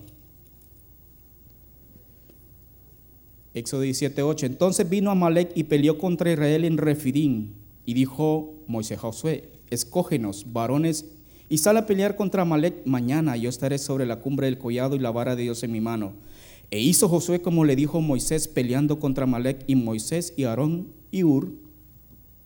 Éxodo 3.53 3.83
17:8. 3.83 4.45
Entonces 4.45 4.89
vino 4.89 5.11
Amalek 5.11 5.51
y 5.55 5.63
peleó 5.63 5.97
contra 5.97 6.31
Israel 6.31 6.65
en 6.65 6.77
Refidim. 6.77 7.49
Y 7.85 7.93
dijo 7.93 8.53
Moisés 8.67 8.97
a 8.97 9.01
Josué: 9.01 9.49
Escógenos, 9.69 10.45
varones, 10.53 11.05
y 11.49 11.57
sal 11.57 11.77
a 11.77 11.85
pelear 11.85 12.15
contra 12.15 12.43
Amalek 12.43 12.85
mañana. 12.85 13.35
Yo 13.35 13.49
estaré 13.49 13.79
sobre 13.79 14.05
la 14.05 14.19
cumbre 14.21 14.45
del 14.45 14.59
collado 14.59 14.95
y 14.95 14.99
la 14.99 15.11
vara 15.11 15.35
de 15.35 15.43
Dios 15.43 15.63
en 15.63 15.71
mi 15.71 15.81
mano. 15.81 16.13
E 16.71 16.79
hizo 16.79 17.09
Josué 17.09 17.41
como 17.41 17.65
le 17.65 17.75
dijo 17.75 17.99
Moisés, 18.01 18.47
peleando 18.47 18.99
contra 18.99 19.23
Amalek. 19.23 19.63
Y 19.65 19.75
Moisés 19.75 20.33
y 20.37 20.43
Aarón 20.43 20.89
y 21.09 21.23
Ur, 21.23 21.51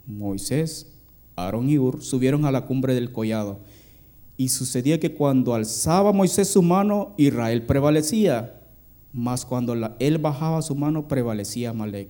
Moisés, 0.07 0.93
Aarón 1.35 1.69
y 1.69 1.77
Ur, 1.77 2.01
subieron 2.01 2.45
a 2.45 2.51
la 2.51 2.65
cumbre 2.65 2.93
del 2.95 3.11
collado. 3.11 3.59
Y 4.37 4.47
sucedía 4.49 4.99
que 4.99 5.13
cuando 5.13 5.53
alzaba 5.53 6.13
Moisés 6.13 6.47
su 6.47 6.61
mano, 6.61 7.13
Israel 7.17 7.63
prevalecía 7.63 8.62
mas 9.13 9.45
cuando 9.45 9.73
él 9.99 10.17
bajaba 10.17 10.61
su 10.63 10.75
mano 10.75 11.07
prevalecía 11.07 11.69
Amalek. 11.69 12.09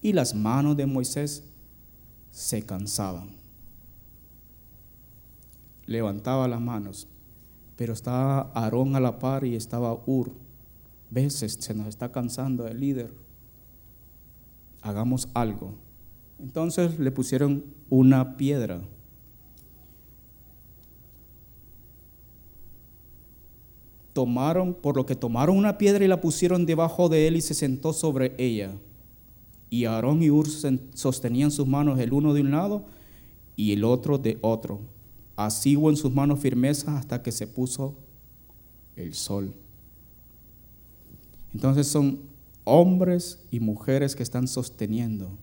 Y 0.00 0.14
las 0.14 0.34
manos 0.34 0.76
de 0.78 0.86
Moisés 0.86 1.44
se 2.30 2.64
cansaban. 2.64 3.28
Levantaba 5.84 6.48
las 6.48 6.60
manos, 6.60 7.06
pero 7.76 7.92
estaba 7.92 8.50
Aarón 8.54 8.96
a 8.96 9.00
la 9.00 9.18
par 9.18 9.44
y 9.44 9.54
estaba 9.54 9.92
Ur. 10.06 10.32
Veces 11.10 11.58
se 11.60 11.74
nos 11.74 11.88
está 11.88 12.10
cansando 12.10 12.66
el 12.66 12.80
líder. 12.80 13.12
Hagamos 14.80 15.28
algo. 15.34 15.74
Entonces 16.38 16.98
le 16.98 17.10
pusieron 17.10 17.64
una 17.90 18.38
piedra 18.38 18.80
tomaron, 24.12 24.74
por 24.74 24.96
lo 24.96 25.06
que 25.06 25.14
tomaron 25.14 25.56
una 25.56 25.78
piedra 25.78 26.04
y 26.04 26.08
la 26.08 26.20
pusieron 26.20 26.66
debajo 26.66 27.08
de 27.08 27.26
él 27.26 27.36
y 27.36 27.40
se 27.40 27.54
sentó 27.54 27.92
sobre 27.92 28.34
ella. 28.38 28.72
Y 29.68 29.84
Aarón 29.84 30.22
y 30.22 30.30
Ur 30.30 30.48
sostenían 30.94 31.50
sus 31.50 31.66
manos 31.66 31.98
el 32.00 32.12
uno 32.12 32.34
de 32.34 32.40
un 32.40 32.50
lado 32.50 32.84
y 33.56 33.72
el 33.72 33.84
otro 33.84 34.18
de 34.18 34.38
otro. 34.40 34.80
Así 35.36 35.76
hubo 35.76 35.90
en 35.90 35.96
sus 35.96 36.12
manos 36.12 36.40
firmeza 36.40 36.98
hasta 36.98 37.22
que 37.22 37.32
se 37.32 37.46
puso 37.46 37.96
el 38.96 39.14
sol. 39.14 39.54
Entonces 41.54 41.86
son 41.86 42.20
hombres 42.64 43.44
y 43.50 43.60
mujeres 43.60 44.14
que 44.14 44.22
están 44.22 44.48
sosteniendo. 44.48 45.38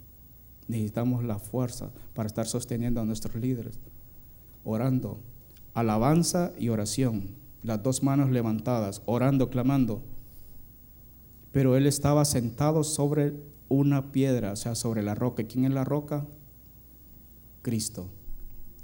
Necesitamos 0.68 1.24
la 1.24 1.40
fuerza 1.40 1.92
para 2.14 2.28
estar 2.28 2.46
sosteniendo 2.46 3.02
a 3.02 3.06
nuestros 3.06 3.36
líderes, 3.36 3.80
orando, 4.64 5.20
alabanza 5.74 6.52
y 6.60 6.70
oración, 6.70 7.36
las 7.64 7.82
dos 7.84 8.04
manos 8.04 8.30
levantadas, 8.30 9.02
orando, 9.06 9.50
clamando. 9.50 10.02
Pero 11.52 11.76
él 11.76 11.88
estaba 11.88 12.26
sentado 12.26 12.84
sobre 12.84 13.34
una 13.70 14.12
piedra, 14.12 14.54
o 14.54 14.56
sea, 14.56 14.76
sobre 14.76 15.04
la 15.04 15.16
roca. 15.16 15.44
¿Quién 15.44 15.66
es 15.66 15.72
la 15.72 15.84
roca? 15.84 16.26
Cristo. 17.62 18.08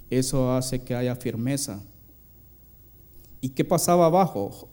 Eso 0.10 0.52
hace 0.52 0.84
que 0.84 0.96
haya 0.96 1.16
firmeza. 1.16 1.82
¿Y 3.42 3.50
qué 3.50 3.66
pasaba 3.66 4.06
abajo? 4.06 4.70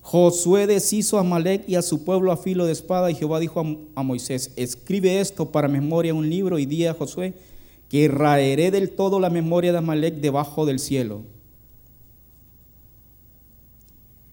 Josué 0.00 0.66
deshizo 0.66 1.18
a 1.18 1.22
Malek 1.22 1.68
y 1.68 1.76
a 1.76 1.82
su 1.82 2.04
pueblo 2.04 2.32
a 2.32 2.36
filo 2.36 2.66
de 2.66 2.72
espada 2.72 3.10
y 3.10 3.14
Jehová 3.14 3.38
dijo 3.38 3.62
a, 3.94 4.02
Moisés, 4.02 4.52
escribe 4.56 5.20
esto 5.20 5.52
para 5.52 5.68
memoria 5.68 6.12
un 6.12 6.28
libro 6.28 6.58
y 6.58 6.66
di 6.66 6.86
a 6.86 6.94
Josué 6.94 7.34
que 7.88 8.08
raeré 8.08 8.72
del 8.72 8.90
todo 8.90 9.20
la 9.20 9.30
memoria 9.30 9.70
de 9.70 9.78
Amalek 9.78 10.16
debajo 10.16 10.66
del 10.66 10.80
cielo. 10.80 11.22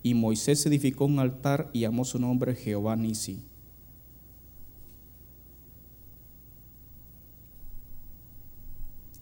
Y 0.01 0.13
Moisés 0.13 0.65
edificó 0.65 1.05
un 1.05 1.19
altar 1.19 1.69
y 1.73 1.81
llamó 1.81 2.05
su 2.05 2.19
nombre 2.19 2.55
Jehová 2.55 2.95
Nisi. 2.95 3.43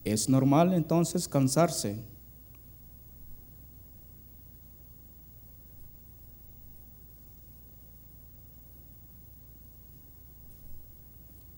Es 0.04 0.30
normal 0.30 0.74
entonces 0.74 1.28
cansarse. 1.28 2.06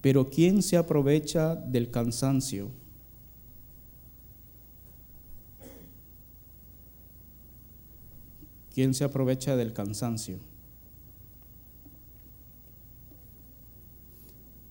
Pero 0.01 0.29
¿quién 0.29 0.63
se 0.63 0.77
aprovecha 0.77 1.55
del 1.55 1.91
cansancio? 1.91 2.71
¿Quién 8.73 8.93
se 8.93 9.03
aprovecha 9.03 9.55
del 9.55 9.73
cansancio? 9.73 10.37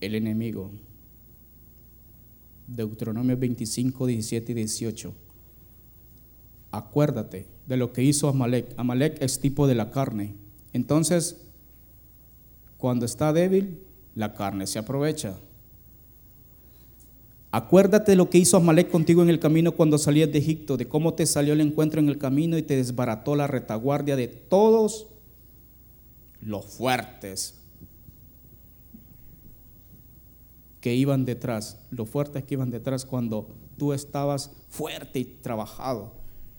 El 0.01 0.15
enemigo. 0.15 0.71
Deuteronomio 2.67 3.35
25, 3.37 4.05
17 4.05 4.51
y 4.51 4.55
18. 4.55 5.13
Acuérdate 6.71 7.47
de 7.67 7.77
lo 7.77 7.91
que 7.91 8.03
hizo 8.03 8.29
Amalek. 8.29 8.73
Amalek 8.77 9.21
es 9.21 9.39
tipo 9.39 9.67
de 9.67 9.75
la 9.75 9.91
carne. 9.91 10.35
Entonces, 10.71 11.37
cuando 12.77 13.05
está 13.05 13.33
débil, 13.33 13.79
la 14.15 14.33
carne 14.33 14.67
se 14.67 14.79
aprovecha. 14.79 15.37
Acuérdate 17.51 18.11
de 18.11 18.15
lo 18.15 18.29
que 18.29 18.37
hizo 18.37 18.57
Amalek 18.57 18.91
contigo 18.91 19.23
en 19.23 19.29
el 19.29 19.39
camino 19.39 19.71
cuando 19.71 19.97
salías 19.97 20.31
de 20.31 20.37
Egipto, 20.37 20.77
de 20.77 20.87
cómo 20.87 21.15
te 21.15 21.25
salió 21.25 21.53
el 21.53 21.61
encuentro 21.61 21.99
en 21.99 22.07
el 22.07 22.19
camino 22.19 22.57
y 22.57 22.61
te 22.63 22.75
desbarató 22.75 23.35
la 23.35 23.47
retaguardia 23.47 24.15
de 24.15 24.27
todos 24.27 25.07
los 26.41 26.65
fuertes 26.65 27.55
que 30.79 30.93
iban 30.95 31.25
detrás, 31.25 31.79
los 31.89 32.07
fuertes 32.07 32.43
que 32.43 32.53
iban 32.53 32.69
detrás 32.69 33.05
cuando 33.05 33.49
tú 33.77 33.93
estabas 33.93 34.51
fuerte 34.69 35.19
y 35.19 35.25
trabajado 35.25 36.13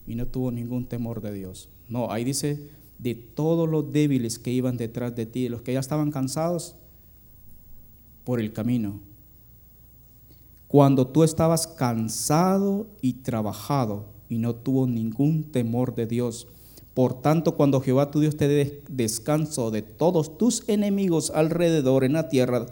y 0.06 0.16
no 0.16 0.26
tuvo 0.26 0.50
ningún 0.50 0.86
temor 0.86 1.20
de 1.20 1.32
Dios. 1.32 1.68
No, 1.88 2.10
ahí 2.10 2.24
dice 2.24 2.68
de 2.98 3.14
todos 3.14 3.68
los 3.68 3.92
débiles 3.92 4.38
que 4.38 4.50
iban 4.50 4.76
detrás 4.76 5.14
de 5.14 5.24
ti, 5.24 5.48
los 5.48 5.62
que 5.62 5.72
ya 5.72 5.80
estaban 5.80 6.10
cansados 6.10 6.74
por 8.24 8.40
el 8.40 8.52
camino. 8.52 9.00
Cuando 10.70 11.08
tú 11.08 11.24
estabas 11.24 11.66
cansado 11.66 12.86
y 13.00 13.14
trabajado 13.14 14.04
y 14.28 14.38
no 14.38 14.54
tuvo 14.54 14.86
ningún 14.86 15.50
temor 15.50 15.96
de 15.96 16.06
Dios. 16.06 16.46
Por 16.94 17.20
tanto, 17.20 17.56
cuando 17.56 17.80
Jehová 17.80 18.12
tu 18.12 18.20
Dios 18.20 18.36
te 18.36 18.46
dé 18.46 18.80
descanso 18.88 19.72
de 19.72 19.82
todos 19.82 20.38
tus 20.38 20.62
enemigos 20.68 21.32
alrededor 21.34 22.04
en 22.04 22.12
la 22.12 22.28
tierra, 22.28 22.66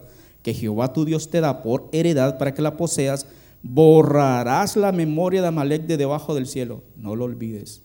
que 0.44 0.54
Jehová 0.54 0.92
tu 0.92 1.04
Dios 1.06 1.28
te 1.28 1.40
da 1.40 1.60
por 1.60 1.88
heredad 1.90 2.38
para 2.38 2.54
que 2.54 2.62
la 2.62 2.76
poseas, 2.76 3.26
borrarás 3.64 4.76
la 4.76 4.92
memoria 4.92 5.42
de 5.42 5.48
Amalek 5.48 5.82
de 5.88 5.96
debajo 5.96 6.36
del 6.36 6.46
cielo. 6.46 6.84
No 6.96 7.16
lo 7.16 7.24
olvides. 7.24 7.82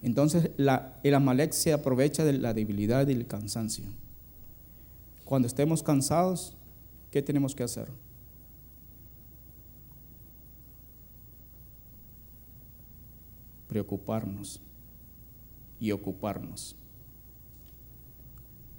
Entonces 0.00 0.50
el 0.56 1.14
Amalek 1.14 1.52
se 1.52 1.74
aprovecha 1.74 2.24
de 2.24 2.32
la 2.32 2.54
debilidad 2.54 3.06
y 3.06 3.12
el 3.12 3.26
cansancio. 3.26 3.84
Cuando 5.26 5.46
estemos 5.46 5.82
cansados, 5.82 6.56
¿qué 7.10 7.20
tenemos 7.20 7.54
que 7.54 7.64
hacer? 7.64 8.07
Preocuparnos 13.68 14.60
y 15.78 15.92
ocuparnos. 15.92 16.74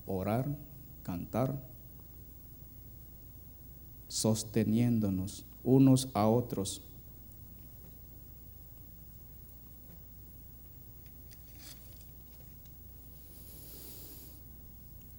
Orar, 0.05 0.47
cantar, 1.03 1.61
sosteniéndonos 4.07 5.45
unos 5.63 6.09
a 6.13 6.27
otros. 6.27 6.81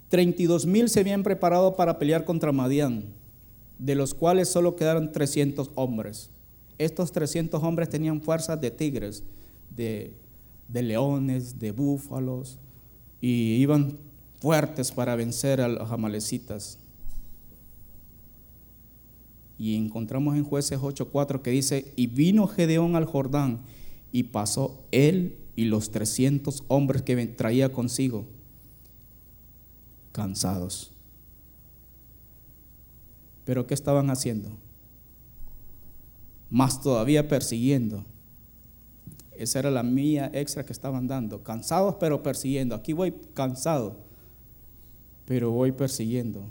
Treinta 0.08 0.42
y 0.42 0.46
dos 0.46 0.66
mil 0.66 0.88
se 0.88 0.98
habían 0.98 1.22
preparado 1.22 1.76
para 1.76 2.00
pelear 2.00 2.24
contra 2.24 2.50
Madián, 2.50 3.14
de 3.78 3.94
los 3.94 4.12
cuales 4.12 4.48
solo 4.48 4.74
quedaron 4.74 5.12
300 5.12 5.70
hombres. 5.76 6.30
Estos 6.78 7.12
300 7.12 7.62
hombres 7.62 7.88
tenían 7.90 8.20
fuerzas 8.20 8.60
de 8.60 8.72
tigres, 8.72 9.22
de, 9.74 10.14
de 10.68 10.82
leones, 10.82 11.58
de 11.58 11.72
búfalos, 11.72 12.58
y 13.20 13.54
iban 13.54 13.98
fuertes 14.40 14.92
para 14.92 15.16
vencer 15.16 15.60
a 15.60 15.68
los 15.68 15.90
amalecitas. 15.90 16.78
Y 19.58 19.76
encontramos 19.76 20.36
en 20.36 20.44
jueces 20.44 20.78
8.4 20.78 21.42
que 21.42 21.50
dice, 21.50 21.92
y 21.96 22.06
vino 22.06 22.46
Gedeón 22.46 22.96
al 22.96 23.04
Jordán 23.04 23.60
y 24.10 24.24
pasó 24.24 24.82
él 24.90 25.36
y 25.54 25.64
los 25.66 25.90
300 25.90 26.64
hombres 26.68 27.02
que 27.02 27.26
traía 27.26 27.70
consigo, 27.70 28.24
cansados. 30.12 30.92
Pero 33.44 33.66
¿qué 33.66 33.74
estaban 33.74 34.08
haciendo? 34.10 34.50
Más 36.48 36.80
todavía 36.80 37.28
persiguiendo. 37.28 38.04
Esa 39.40 39.58
era 39.58 39.70
la 39.70 39.82
mía 39.82 40.30
extra 40.34 40.64
que 40.64 40.72
estaban 40.72 41.08
dando. 41.08 41.42
Cansados 41.42 41.96
pero 41.98 42.22
persiguiendo. 42.22 42.74
Aquí 42.74 42.92
voy 42.92 43.12
cansado, 43.34 43.96
pero 45.24 45.50
voy 45.50 45.72
persiguiendo 45.72 46.44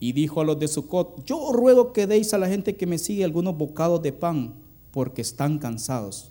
y 0.00 0.12
dijo 0.12 0.40
a 0.40 0.44
los 0.44 0.58
de 0.58 0.68
Sucot, 0.68 1.24
yo 1.24 1.52
ruego 1.52 1.92
que 1.92 2.06
deis 2.06 2.32
a 2.32 2.38
la 2.38 2.48
gente 2.48 2.76
que 2.76 2.86
me 2.86 2.98
sigue 2.98 3.24
algunos 3.24 3.56
bocados 3.56 4.00
de 4.02 4.12
pan, 4.12 4.54
porque 4.92 5.22
están 5.22 5.58
cansados. 5.58 6.30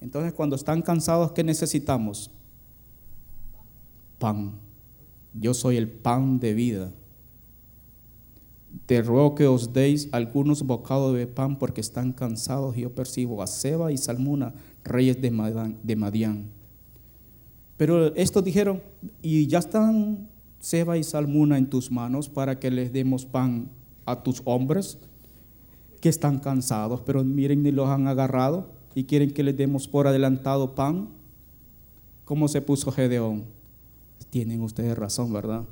Entonces 0.00 0.32
cuando 0.32 0.56
están 0.56 0.82
cansados, 0.82 1.32
¿qué 1.32 1.44
necesitamos? 1.44 2.30
Pan. 4.18 4.58
Yo 5.34 5.54
soy 5.54 5.76
el 5.76 5.88
pan 5.88 6.40
de 6.40 6.54
vida. 6.54 6.92
Te 8.86 9.02
ruego 9.02 9.34
que 9.34 9.46
os 9.46 9.72
deis 9.72 10.08
algunos 10.12 10.62
bocados 10.62 11.16
de 11.16 11.26
pan 11.26 11.58
porque 11.58 11.80
están 11.80 12.12
cansados 12.12 12.76
y 12.76 12.82
yo 12.82 12.94
percibo 12.94 13.42
a 13.42 13.46
Seba 13.46 13.92
y 13.92 13.98
Salmuna, 13.98 14.54
reyes 14.84 15.20
de 15.20 15.30
Madián. 15.96 16.50
Pero 17.76 18.14
estos 18.14 18.44
dijeron, 18.44 18.82
y 19.20 19.46
ya 19.46 19.58
están 19.58 20.28
Seba 20.58 20.96
y 20.96 21.04
Salmuna 21.04 21.58
en 21.58 21.68
tus 21.68 21.90
manos 21.90 22.28
para 22.28 22.58
que 22.58 22.70
les 22.70 22.92
demos 22.92 23.26
pan 23.26 23.68
a 24.06 24.22
tus 24.22 24.42
hombres 24.44 24.98
que 26.00 26.08
están 26.08 26.38
cansados, 26.38 27.00
pero 27.00 27.22
miren 27.24 27.62
ni 27.62 27.72
los 27.72 27.88
han 27.88 28.06
agarrado 28.08 28.72
y 28.94 29.04
quieren 29.04 29.30
que 29.30 29.42
les 29.42 29.56
demos 29.56 29.86
por 29.86 30.06
adelantado 30.06 30.74
pan. 30.74 31.08
¿Cómo 32.24 32.48
se 32.48 32.60
puso 32.60 32.90
Gedeón? 32.90 33.44
Tienen 34.30 34.62
ustedes 34.62 34.96
razón, 34.96 35.32
¿verdad? 35.32 35.64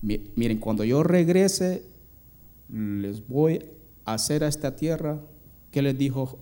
Miren, 0.00 0.58
cuando 0.58 0.84
yo 0.84 1.02
regrese, 1.02 1.82
les 2.68 3.26
voy 3.26 3.64
a 4.04 4.14
hacer 4.14 4.44
a 4.44 4.48
esta 4.48 4.76
tierra, 4.76 5.20
¿qué 5.70 5.82
les 5.82 5.96
dijo 5.96 6.38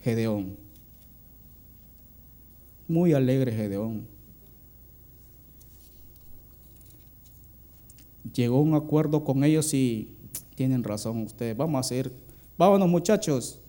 Gedeón? 0.00 0.56
Muy 2.88 3.12
alegre 3.12 3.52
Gedeón. 3.52 4.06
Llegó 8.32 8.58
a 8.58 8.62
un 8.62 8.74
acuerdo 8.74 9.24
con 9.24 9.44
ellos 9.44 9.72
y 9.74 10.14
tienen 10.54 10.84
razón 10.84 11.22
ustedes. 11.22 11.56
Vamos 11.56 11.76
a 11.76 11.80
hacer, 11.80 12.12
vámonos 12.58 12.88
muchachos. 12.88 13.60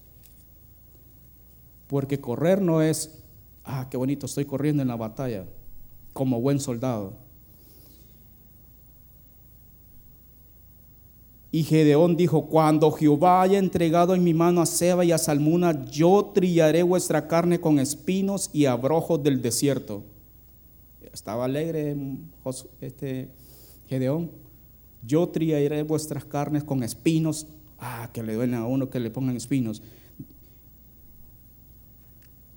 Porque 1.87 2.19
correr 2.19 2.61
no 2.61 2.81
es, 2.81 3.23
ah, 3.63 3.87
qué 3.89 3.97
bonito, 3.97 4.25
estoy 4.25 4.45
corriendo 4.45 4.81
en 4.81 4.89
la 4.89 4.95
batalla 4.95 5.45
como 6.13 6.41
buen 6.41 6.59
soldado. 6.59 7.26
Y 11.51 11.63
Gedeón 11.63 12.17
dijo, 12.17 12.47
cuando 12.47 12.91
Jehová 12.91 13.41
haya 13.41 13.57
entregado 13.57 14.13
en 14.13 14.23
mi 14.23 14.33
mano 14.33 14.61
a 14.61 14.65
Seba 14.65 15.05
y 15.05 15.13
a 15.13 15.17
Salmuna, 15.17 15.85
yo 15.85 16.31
trillaré 16.33 16.83
vuestra 16.83 17.27
carne 17.27 17.59
con 17.59 17.79
espinos 17.79 18.49
y 18.51 18.65
abrojos 18.65 19.23
del 19.23 19.41
desierto. 19.41 20.03
Estaba 21.13 21.45
alegre 21.45 21.95
este 22.81 23.29
Gedeón. 23.87 24.29
Yo 25.03 25.29
trillaré 25.29 25.83
vuestras 25.83 26.25
carnes 26.25 26.63
con 26.63 26.83
espinos. 26.83 27.47
Ah, 27.79 28.09
que 28.13 28.23
le 28.23 28.33
duelen 28.33 28.55
a 28.55 28.67
uno 28.67 28.89
que 28.89 28.99
le 28.99 29.09
pongan 29.09 29.37
espinos. 29.37 29.81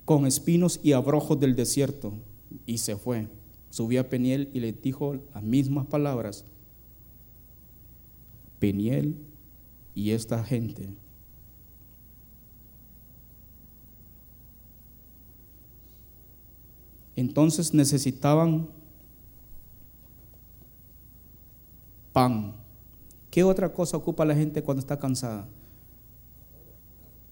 Con 0.03 0.27
espinos 0.27 0.81
y 0.83 0.91
abrojos 0.91 1.39
del 1.39 1.55
desierto. 1.55 2.13
Y 2.65 2.79
se 2.79 2.97
fue. 2.97 3.29
Subió 3.69 4.01
a 4.01 4.03
Peniel 4.03 4.49
y 4.53 4.59
le 4.59 4.73
dijo 4.73 5.15
las 5.33 5.43
mismas 5.43 5.85
palabras 5.85 6.45
Peniel 8.61 9.17
y 9.95 10.11
esta 10.11 10.43
gente. 10.43 10.87
Entonces 17.15 17.73
necesitaban 17.73 18.69
pan. 22.13 22.53
¿Qué 23.31 23.43
otra 23.43 23.73
cosa 23.73 23.97
ocupa 23.97 24.25
la 24.25 24.35
gente 24.35 24.61
cuando 24.61 24.79
está 24.79 24.99
cansada? 24.99 25.47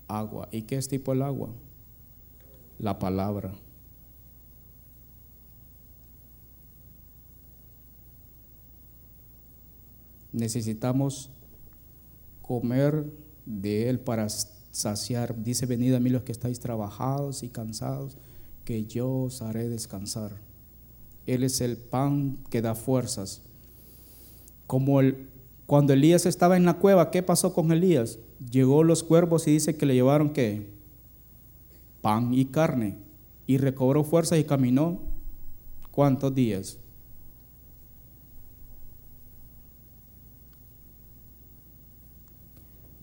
Agua. 0.08 0.50
¿Y 0.52 0.64
qué 0.64 0.78
es 0.78 0.88
tipo 0.88 1.14
el 1.14 1.22
agua? 1.22 1.50
La 2.80 2.98
palabra. 2.98 3.54
Necesitamos 10.40 11.30
comer 12.42 13.06
de 13.46 13.90
Él 13.90 14.00
para 14.00 14.28
saciar. 14.72 15.44
Dice, 15.44 15.66
venid 15.66 15.94
a 15.94 16.00
mí 16.00 16.10
los 16.10 16.24
que 16.24 16.32
estáis 16.32 16.60
trabajados 16.60 17.44
y 17.44 17.50
cansados, 17.50 18.18
que 18.66 18.86
yo 18.86 19.10
os 19.10 19.42
haré 19.42 19.70
descansar. 19.70 20.38
Él 21.26 21.44
es 21.44 21.62
el 21.62 21.78
pan 21.78 22.38
que 22.50 22.62
da 22.62 22.76
fuerzas. 22.76 23.42
Como 24.66 25.00
el, 25.00 25.28
cuando 25.66 25.94
Elías 25.94 26.26
estaba 26.26 26.58
en 26.58 26.66
la 26.66 26.80
cueva, 26.80 27.12
¿qué 27.12 27.22
pasó 27.22 27.54
con 27.54 27.72
Elías? 27.72 28.18
Llegó 28.52 28.84
los 28.84 29.04
cuervos 29.04 29.48
y 29.48 29.52
dice 29.52 29.76
que 29.76 29.86
le 29.86 29.94
llevaron 29.94 30.32
qué? 30.32 30.68
Pan 32.02 32.34
y 32.34 32.46
carne. 32.46 32.98
Y 33.46 33.58
recobró 33.58 34.04
fuerzas 34.04 34.40
y 34.40 34.44
caminó. 34.44 35.00
¿Cuántos 35.92 36.34
días? 36.34 36.78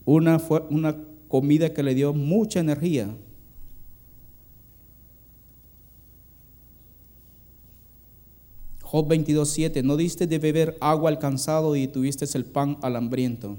Una, 0.07 0.41
una 0.69 0.95
comida 1.27 1.73
que 1.73 1.83
le 1.83 1.93
dio 1.93 2.13
mucha 2.13 2.61
energía. 2.61 3.13
Job 8.81 9.09
22.7, 9.09 9.83
no 9.83 9.97
diste 9.97 10.25
de 10.25 10.39
beber 10.39 10.77
agua 10.79 11.09
al 11.09 11.19
cansado 11.19 11.75
y 11.75 11.89
tuviste 11.89 12.25
el 12.37 12.45
pan 12.45 12.77
al 12.81 12.95
hambriento. 12.95 13.57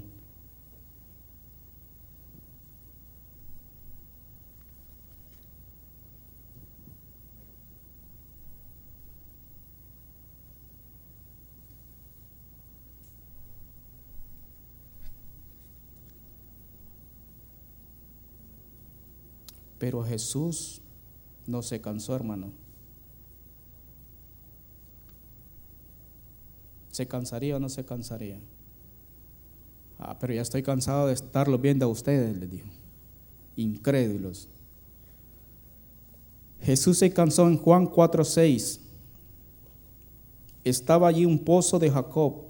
Pero 19.79 20.03
Jesús 20.03 20.81
no 21.47 21.63
se 21.63 21.81
cansó, 21.81 22.15
hermano. 22.15 22.51
¿Se 26.91 27.07
cansaría 27.07 27.55
o 27.55 27.59
no 27.59 27.69
se 27.69 27.85
cansaría? 27.85 28.39
Ah, 29.97 30.17
pero 30.19 30.33
ya 30.33 30.41
estoy 30.41 30.61
cansado 30.63 31.07
de 31.07 31.13
estarlo 31.13 31.57
viendo 31.57 31.85
a 31.85 31.89
ustedes, 31.89 32.37
le 32.37 32.45
dijo. 32.45 32.67
Incrédulos. 33.55 34.49
Jesús 36.61 36.97
se 36.97 37.11
cansó 37.11 37.47
en 37.47 37.57
Juan 37.57 37.87
4:6. 37.87 38.81
Estaba 40.63 41.07
allí 41.07 41.25
un 41.25 41.39
pozo 41.39 41.79
de 41.79 41.89
Jacob. 41.89 42.43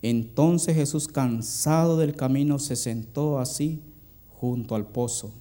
Entonces 0.00 0.76
Jesús, 0.76 1.08
cansado 1.08 1.96
del 1.96 2.14
camino, 2.14 2.58
se 2.60 2.76
sentó 2.76 3.40
así 3.40 3.82
junto 4.28 4.76
al 4.76 4.86
pozo. 4.86 5.32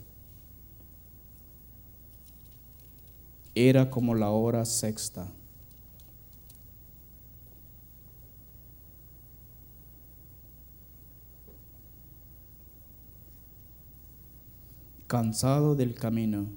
Era 3.55 3.89
como 3.89 4.13
la 4.13 4.29
hora 4.29 4.65
sexta. 4.65 5.31
Cansado 15.07 15.75
del 15.75 15.95
camino, 15.95 16.47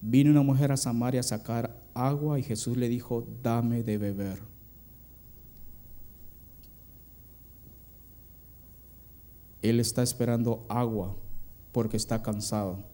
vino 0.00 0.30
una 0.30 0.42
mujer 0.42 0.72
a 0.72 0.78
Samaria 0.78 1.20
a 1.20 1.24
sacar 1.24 1.78
agua 1.92 2.38
y 2.38 2.42
Jesús 2.42 2.76
le 2.76 2.88
dijo, 2.88 3.26
dame 3.42 3.82
de 3.82 3.98
beber. 3.98 4.40
Él 9.62 9.78
está 9.78 10.02
esperando 10.02 10.64
agua 10.68 11.14
porque 11.72 11.96
está 11.96 12.22
cansado. 12.22 12.89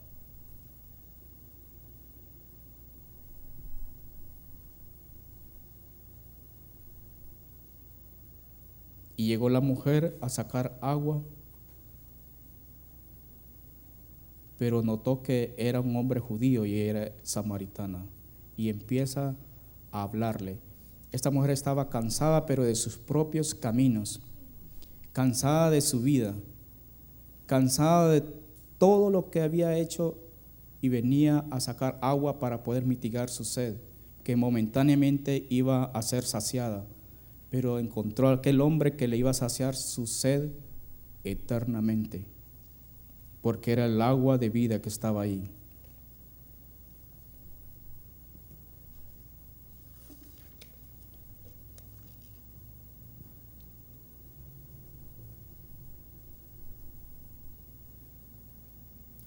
Llegó 9.26 9.48
la 9.48 9.60
mujer 9.60 10.16
a 10.20 10.28
sacar 10.28 10.78
agua, 10.80 11.20
pero 14.56 14.82
notó 14.82 15.20
que 15.20 15.52
era 15.58 15.80
un 15.80 15.96
hombre 15.96 16.20
judío 16.20 16.64
y 16.64 16.78
era 16.78 17.10
samaritana. 17.24 18.06
Y 18.56 18.68
empieza 18.68 19.34
a 19.90 20.02
hablarle. 20.04 20.58
Esta 21.10 21.32
mujer 21.32 21.50
estaba 21.50 21.90
cansada, 21.90 22.46
pero 22.46 22.62
de 22.62 22.76
sus 22.76 22.98
propios 22.98 23.52
caminos, 23.52 24.20
cansada 25.12 25.72
de 25.72 25.80
su 25.80 26.02
vida, 26.02 26.32
cansada 27.46 28.12
de 28.12 28.22
todo 28.78 29.10
lo 29.10 29.28
que 29.30 29.42
había 29.42 29.76
hecho 29.76 30.16
y 30.80 30.88
venía 30.88 31.44
a 31.50 31.58
sacar 31.58 31.98
agua 32.00 32.38
para 32.38 32.62
poder 32.62 32.86
mitigar 32.86 33.28
su 33.28 33.42
sed, 33.42 33.74
que 34.22 34.36
momentáneamente 34.36 35.48
iba 35.50 35.86
a 35.86 36.02
ser 36.02 36.22
saciada 36.22 36.86
pero 37.50 37.78
encontró 37.78 38.28
aquel 38.28 38.60
hombre 38.60 38.96
que 38.96 39.08
le 39.08 39.16
iba 39.16 39.30
a 39.30 39.34
saciar 39.34 39.74
su 39.74 40.06
sed 40.06 40.50
eternamente, 41.24 42.26
porque 43.42 43.72
era 43.72 43.86
el 43.86 44.00
agua 44.02 44.38
de 44.38 44.50
vida 44.50 44.80
que 44.80 44.88
estaba 44.88 45.22
ahí. 45.22 45.50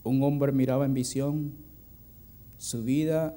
Un 0.03 0.23
hombre 0.23 0.51
miraba 0.51 0.85
en 0.85 0.93
visión 0.93 1.53
su 2.57 2.83
vida 2.83 3.35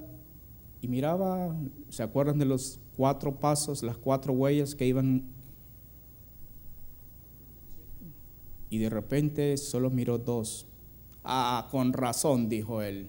y 0.81 0.89
miraba, 0.89 1.55
¿se 1.91 2.03
acuerdan 2.03 2.39
de 2.39 2.47
los 2.47 2.82
cuatro 2.97 3.39
pasos, 3.39 3.83
las 3.83 3.97
cuatro 3.97 4.33
huellas 4.33 4.75
que 4.75 4.87
iban. 4.87 5.25
Y 8.71 8.79
de 8.79 8.91
repente 8.91 9.57
solo 9.57 9.91
miró 9.91 10.19
dos. 10.19 10.67
Ah, 11.25 11.69
con 11.71 11.93
razón, 11.93 12.49
dijo 12.49 12.83
él. 12.83 13.09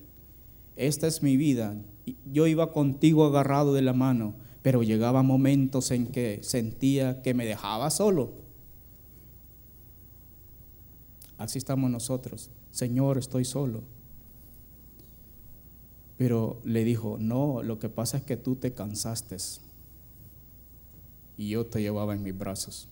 Esta 0.75 1.07
es 1.07 1.23
mi 1.23 1.37
vida. 1.37 1.75
Yo 2.31 2.47
iba 2.47 2.73
contigo 2.73 3.25
agarrado 3.25 3.73
de 3.73 3.81
la 3.81 3.93
mano, 3.93 4.35
pero 4.61 4.83
llegaba 4.83 5.23
momentos 5.23 5.91
en 5.91 6.07
que 6.07 6.39
sentía 6.43 7.21
que 7.21 7.33
me 7.33 7.45
dejaba 7.45 7.89
solo. 7.89 8.31
Así 11.37 11.57
estamos 11.57 11.89
nosotros. 11.89 12.49
Señor, 12.71 13.17
estoy 13.17 13.45
solo. 13.45 13.83
Pero 16.17 16.61
le 16.63 16.83
dijo, 16.83 17.17
no, 17.19 17.63
lo 17.63 17.79
que 17.79 17.89
pasa 17.89 18.17
es 18.17 18.23
que 18.23 18.37
tú 18.37 18.55
te 18.55 18.73
cansaste 18.73 19.37
y 21.37 21.49
yo 21.49 21.65
te 21.65 21.81
llevaba 21.81 22.13
en 22.13 22.23
mis 22.23 22.37
brazos. 22.37 22.87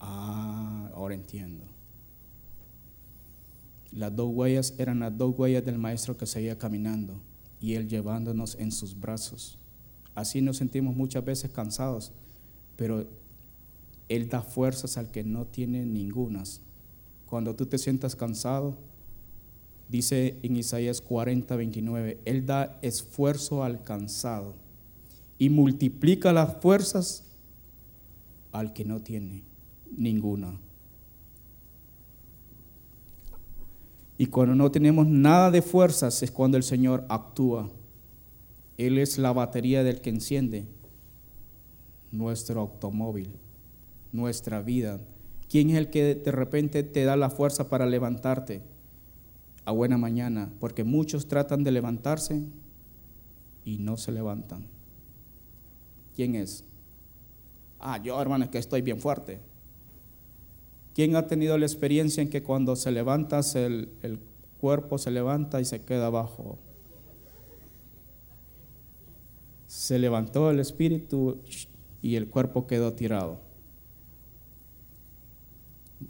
Ah, 0.00 0.90
ahora 0.94 1.14
entiendo. 1.14 1.64
Las 3.92 4.14
dos 4.14 4.30
huellas 4.32 4.74
eran 4.78 5.00
las 5.00 5.16
dos 5.16 5.34
huellas 5.36 5.64
del 5.64 5.78
maestro 5.78 6.16
que 6.16 6.26
seguía 6.26 6.58
caminando 6.58 7.20
y 7.60 7.74
él 7.74 7.88
llevándonos 7.88 8.56
en 8.56 8.70
sus 8.70 8.98
brazos. 8.98 9.58
Así 10.14 10.40
nos 10.42 10.58
sentimos 10.58 10.94
muchas 10.94 11.24
veces 11.24 11.50
cansados, 11.50 12.12
pero 12.76 13.08
él 14.08 14.28
da 14.28 14.42
fuerzas 14.42 14.96
al 14.98 15.10
que 15.10 15.24
no 15.24 15.46
tiene 15.46 15.84
ningunas. 15.84 16.60
Cuando 17.26 17.56
tú 17.56 17.66
te 17.66 17.78
sientas 17.78 18.14
cansado, 18.14 18.76
dice 19.88 20.38
en 20.42 20.56
Isaías 20.56 21.00
40, 21.00 21.56
29, 21.56 22.20
Él 22.24 22.46
da 22.46 22.78
esfuerzo 22.82 23.64
al 23.64 23.82
cansado 23.82 24.54
y 25.38 25.50
multiplica 25.50 26.32
las 26.32 26.60
fuerzas 26.60 27.24
al 28.52 28.72
que 28.72 28.84
no 28.84 29.00
tiene 29.02 29.44
ninguna. 29.96 30.58
Y 34.18 34.26
cuando 34.26 34.54
no 34.54 34.70
tenemos 34.70 35.06
nada 35.06 35.50
de 35.50 35.60
fuerzas 35.60 36.22
es 36.22 36.30
cuando 36.30 36.56
el 36.56 36.62
Señor 36.62 37.04
actúa. 37.08 37.70
Él 38.78 38.98
es 38.98 39.18
la 39.18 39.32
batería 39.32 39.84
del 39.84 40.00
que 40.00 40.10
enciende 40.10 40.66
nuestro 42.10 42.60
automóvil, 42.60 43.30
nuestra 44.12 44.62
vida. 44.62 45.00
¿Quién 45.48 45.70
es 45.70 45.76
el 45.76 45.90
que 45.90 46.14
de 46.14 46.32
repente 46.32 46.82
te 46.82 47.04
da 47.04 47.16
la 47.16 47.30
fuerza 47.30 47.68
para 47.68 47.86
levantarte 47.86 48.62
a 49.64 49.72
buena 49.72 49.98
mañana? 49.98 50.50
Porque 50.60 50.82
muchos 50.82 51.28
tratan 51.28 51.62
de 51.62 51.72
levantarse 51.72 52.42
y 53.64 53.78
no 53.78 53.96
se 53.98 54.12
levantan. 54.12 54.75
¿Quién 56.16 56.34
es? 56.34 56.64
Ah, 57.78 58.02
yo 58.02 58.20
hermano 58.20 58.44
es 58.44 58.50
que 58.50 58.58
estoy 58.58 58.80
bien 58.80 58.98
fuerte. 58.98 59.38
¿Quién 60.94 61.14
ha 61.14 61.26
tenido 61.26 61.58
la 61.58 61.66
experiencia 61.66 62.22
en 62.22 62.30
que 62.30 62.42
cuando 62.42 62.74
se 62.74 62.90
levantas 62.90 63.54
el, 63.54 63.90
el 64.02 64.18
cuerpo 64.58 64.96
se 64.96 65.10
levanta 65.10 65.60
y 65.60 65.66
se 65.66 65.82
queda 65.82 66.06
abajo? 66.06 66.58
Se 69.66 69.98
levantó 69.98 70.50
el 70.50 70.58
espíritu 70.58 71.42
y 72.00 72.16
el 72.16 72.30
cuerpo 72.30 72.66
quedó 72.66 72.94
tirado. 72.94 73.40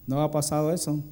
¿No 0.07 0.23
ha 0.23 0.31
pasado 0.31 0.73
eso? 0.73 1.03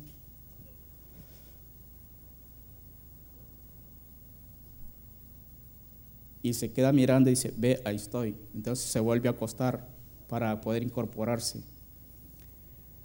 Y 6.45 6.55
se 6.55 6.71
queda 6.71 6.93
mirando 6.93 7.29
y 7.29 7.33
dice, 7.33 7.53
ve, 7.57 7.81
ahí 7.85 7.97
estoy. 7.97 8.37
Entonces 8.55 8.89
se 8.89 9.01
vuelve 9.01 9.27
a 9.27 9.33
acostar 9.33 9.89
para 10.29 10.61
poder 10.61 10.85
incorporarse 10.85 11.61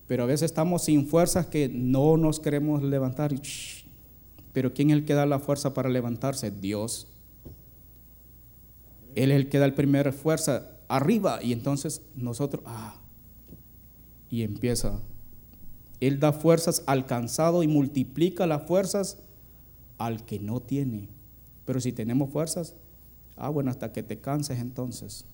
pero 0.10 0.24
a 0.24 0.26
veces 0.26 0.50
estamos 0.50 0.86
sin 0.86 1.06
fuerzas 1.06 1.46
que 1.46 1.70
no 1.70 2.18
nos 2.18 2.40
queremos 2.40 2.82
levantar. 2.82 3.32
Pero 4.54 4.74
¿quién 4.74 4.90
es 4.90 4.96
el 4.96 5.06
que 5.06 5.14
da 5.14 5.28
la 5.28 5.38
fuerza 5.38 5.76
para 5.76 5.88
levantarse? 5.88 6.50
Dios. 6.50 7.08
Él 9.14 9.30
es 9.32 9.36
el 9.36 9.50
que 9.50 9.60
da 9.60 9.66
el 9.66 9.76
primer 9.76 10.12
fuerza 10.12 10.72
arriba 10.88 11.44
y 11.44 11.54
entonces 11.54 12.02
nosotros, 12.16 12.64
ah, 12.66 12.96
y 14.32 14.42
empieza. 14.42 15.00
Él 16.00 16.20
da 16.20 16.34
fuerzas 16.34 16.82
al 16.88 17.06
cansado 17.06 17.62
y 17.62 17.68
multiplica 17.68 18.48
las 18.48 18.64
fuerzas 18.64 19.20
al 20.00 20.26
que 20.26 20.40
no 20.40 20.60
tiene. 20.60 21.08
Pero 21.66 21.80
si 21.80 21.92
tenemos 21.92 22.32
fuerzas, 22.32 22.74
ah, 23.40 23.50
bueno, 23.50 23.72
hasta 23.72 23.92
que 23.92 24.04
te 24.04 24.20
canses 24.20 24.60
entonces. 24.60 25.26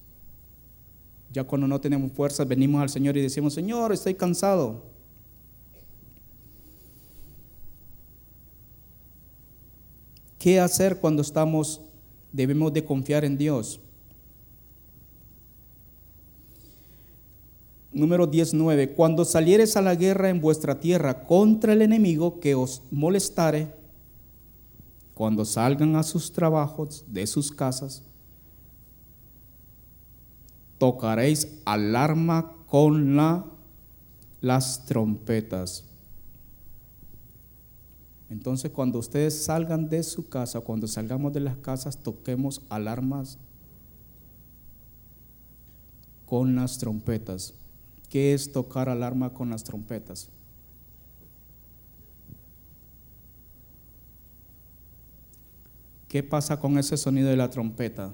Ya 1.34 1.44
cuando 1.44 1.68
no 1.68 1.82
tenemos 1.82 2.12
fuerzas, 2.12 2.48
venimos 2.48 2.82
al 2.82 2.90
Señor 2.90 3.18
y 3.18 3.22
decimos, 3.22 3.54
Señor, 3.54 3.92
estoy 3.92 4.14
cansado. 4.14 4.84
¿Qué 10.38 10.60
hacer 10.60 11.00
cuando 11.00 11.24
estamos, 11.24 11.82
debemos 12.32 12.72
de 12.72 12.86
confiar 12.86 13.26
en 13.26 13.38
Dios? 13.38 13.80
Número 17.92 18.28
19. 18.28 18.94
Cuando 18.94 19.26
salieres 19.26 19.76
a 19.76 19.82
la 19.82 19.96
guerra 19.96 20.30
en 20.30 20.42
vuestra 20.42 20.80
tierra 20.80 21.26
contra 21.26 21.74
el 21.74 21.82
enemigo 21.82 22.40
que 22.40 22.54
os 22.54 22.84
molestare, 22.92 23.74
cuando 25.16 25.46
salgan 25.46 25.96
a 25.96 26.04
sus 26.04 26.34
trabajos 26.34 27.06
de 27.08 27.26
sus 27.26 27.50
casas, 27.50 28.04
tocaréis 30.78 31.62
alarma 31.64 32.54
con 32.68 33.16
la, 33.16 33.46
las 34.42 34.86
trompetas. 34.86 35.86
Entonces 38.30 38.72
cuando 38.72 39.00
ustedes 39.00 39.46
salgan 39.46 39.88
de 39.88 40.04
su 40.04 40.28
casa, 40.28 40.60
cuando 40.60 40.86
salgamos 40.86 41.32
de 41.32 41.40
las 41.40 41.56
casas, 41.58 41.98
toquemos 41.98 42.62
alarmas 42.68 43.38
con 46.26 46.56
las 46.56 46.78
trompetas. 46.78 47.54
¿Qué 48.10 48.34
es 48.34 48.52
tocar 48.52 48.90
alarma 48.90 49.34
con 49.34 49.50
las 49.50 49.64
trompetas? 49.64 50.30
¿Qué 56.16 56.24
pasa 56.24 56.62
con 56.62 56.78
ese 56.78 56.96
sonido 56.96 57.28
de 57.28 57.36
la 57.36 57.50
trompeta? 57.50 58.14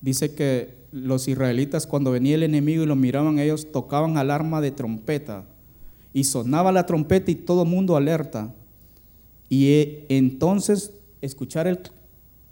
Dice 0.00 0.34
que 0.34 0.74
los 0.90 1.28
israelitas 1.28 1.86
cuando 1.86 2.10
venía 2.10 2.36
el 2.36 2.44
enemigo 2.44 2.82
y 2.82 2.86
lo 2.86 2.96
miraban 2.96 3.38
ellos 3.38 3.70
tocaban 3.70 4.16
alarma 4.16 4.62
de 4.62 4.70
trompeta 4.70 5.44
y 6.14 6.24
sonaba 6.24 6.72
la 6.72 6.86
trompeta 6.86 7.30
y 7.30 7.34
todo 7.34 7.64
el 7.64 7.68
mundo 7.68 7.94
alerta. 7.94 8.54
Y 9.50 9.66
eh, 9.66 10.06
entonces 10.08 10.94
escuchar 11.20 11.66
el, 11.66 11.78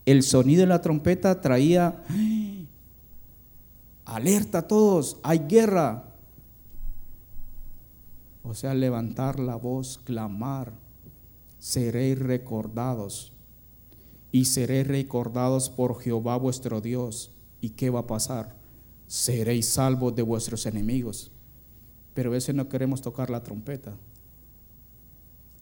el 0.04 0.22
sonido 0.22 0.60
de 0.60 0.66
la 0.66 0.82
trompeta 0.82 1.40
traía 1.40 2.04
alerta 4.04 4.58
a 4.58 4.68
todos, 4.68 5.16
hay 5.22 5.38
guerra. 5.48 6.12
O 8.42 8.52
sea, 8.52 8.74
levantar 8.74 9.40
la 9.40 9.56
voz, 9.56 9.98
clamar, 10.04 10.84
seréis 11.66 12.16
recordados 12.16 13.32
y 14.30 14.44
seréis 14.44 14.86
recordados 14.86 15.68
por 15.68 16.00
Jehová 16.00 16.36
vuestro 16.36 16.80
Dios 16.80 17.32
¿Y 17.60 17.70
qué 17.70 17.90
va 17.90 18.00
a 18.00 18.06
pasar? 18.06 18.54
Seréis 19.08 19.66
salvos 19.66 20.14
de 20.14 20.22
vuestros 20.22 20.66
enemigos. 20.66 21.32
Pero 22.14 22.32
a 22.32 22.52
no 22.52 22.68
queremos 22.68 23.02
tocar 23.02 23.28
la 23.28 23.42
trompeta. 23.42 23.96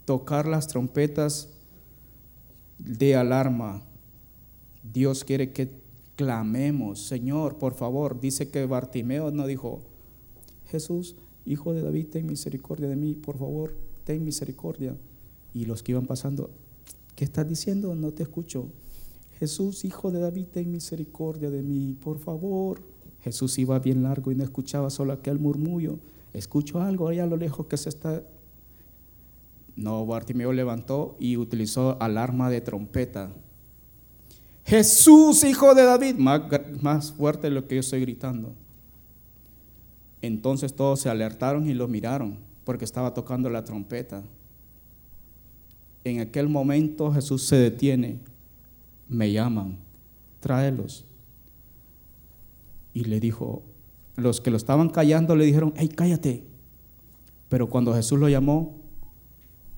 Tocar 0.05 0.47
las 0.47 0.67
trompetas 0.67 1.49
de 2.79 3.17
alarma. 3.17 3.83
Dios 4.83 5.25
quiere 5.25 5.53
que 5.53 5.71
clamemos, 6.17 7.07
Señor, 7.07 7.57
por 7.57 7.73
favor. 7.73 8.21
Dice 8.21 8.51
que 8.51 8.67
Bartimeo 8.67 9.31
no 9.31 9.47
dijo, 9.47 9.81
Jesús, 10.67 11.17
hijo 11.47 11.73
de 11.73 11.81
David, 11.81 12.09
ten 12.09 12.27
misericordia 12.27 12.89
de 12.89 12.97
mí, 12.97 13.15
por 13.15 13.39
favor, 13.39 13.75
ten 14.05 14.23
misericordia. 14.23 14.95
Y 15.55 15.65
los 15.65 15.83
que 15.83 15.93
iban 15.93 16.07
pasando, 16.07 16.51
¿qué 17.15 17.25
estás 17.25 17.49
diciendo? 17.49 17.95
No 17.95 18.11
te 18.11 18.25
escucho. 18.25 18.67
Jesús, 19.39 19.85
hijo 19.85 20.11
de 20.11 20.21
David, 20.21 20.47
ten 20.53 20.71
misericordia 20.71 21.51
de 21.51 21.63
mí, 21.63 21.97
por 22.03 22.19
favor. 22.19 22.83
Jesús 23.23 23.59
iba 23.59 23.79
bien 23.79 24.03
largo 24.03 24.33
y 24.33 24.35
no 24.35 24.45
escuchaba 24.45 24.91
solo 24.91 25.13
aquel 25.13 25.39
murmullo. 25.39 25.99
Escucho 26.33 26.81
algo 26.81 27.09
allá 27.09 27.25
a 27.25 27.27
lo 27.27 27.37
lejos 27.37 27.67
que 27.67 27.77
se 27.77 27.89
está... 27.89 28.23
No, 29.77 30.05
Bartimeo 30.07 30.53
levantó 30.53 31.17
y 31.19 31.37
utilizó 31.37 31.97
alarma 32.01 32.51
de 32.51 32.61
trompeta. 32.61 33.33
Jesús, 34.65 35.45
hijo 35.45 35.75
de 35.75 35.85
David, 35.85 36.17
más, 36.17 36.43
más 36.81 37.13
fuerte 37.13 37.49
de 37.49 37.55
lo 37.55 37.67
que 37.67 37.77
yo 37.77 37.81
estoy 37.81 38.01
gritando. 38.01 38.53
Entonces 40.23 40.75
todos 40.75 41.01
se 41.01 41.11
alertaron 41.11 41.69
y 41.69 41.75
lo 41.75 41.87
miraron 41.87 42.39
porque 42.65 42.85
estaba 42.85 43.15
tocando 43.15 43.51
la 43.51 43.65
trompeta. 43.65 44.23
En 46.05 46.21
aquel 46.21 46.49
momento 46.49 47.13
Jesús 47.13 47.45
se 47.45 47.57
detiene 47.57 48.21
me 49.09 49.33
llaman, 49.33 49.79
tráelos. 50.41 51.05
Y 52.93 53.05
le 53.05 53.21
dijo, 53.21 53.63
los 54.17 54.41
que 54.41 54.51
lo 54.51 54.57
estaban 54.57 54.89
callando 54.89 55.37
le 55.37 55.45
dijeron, 55.45 55.73
hey, 55.77 55.89
cállate. 55.89 56.45
Pero 57.49 57.69
cuando 57.69 57.95
Jesús 57.95 58.19
lo 58.19 58.29
llamó, 58.29 58.77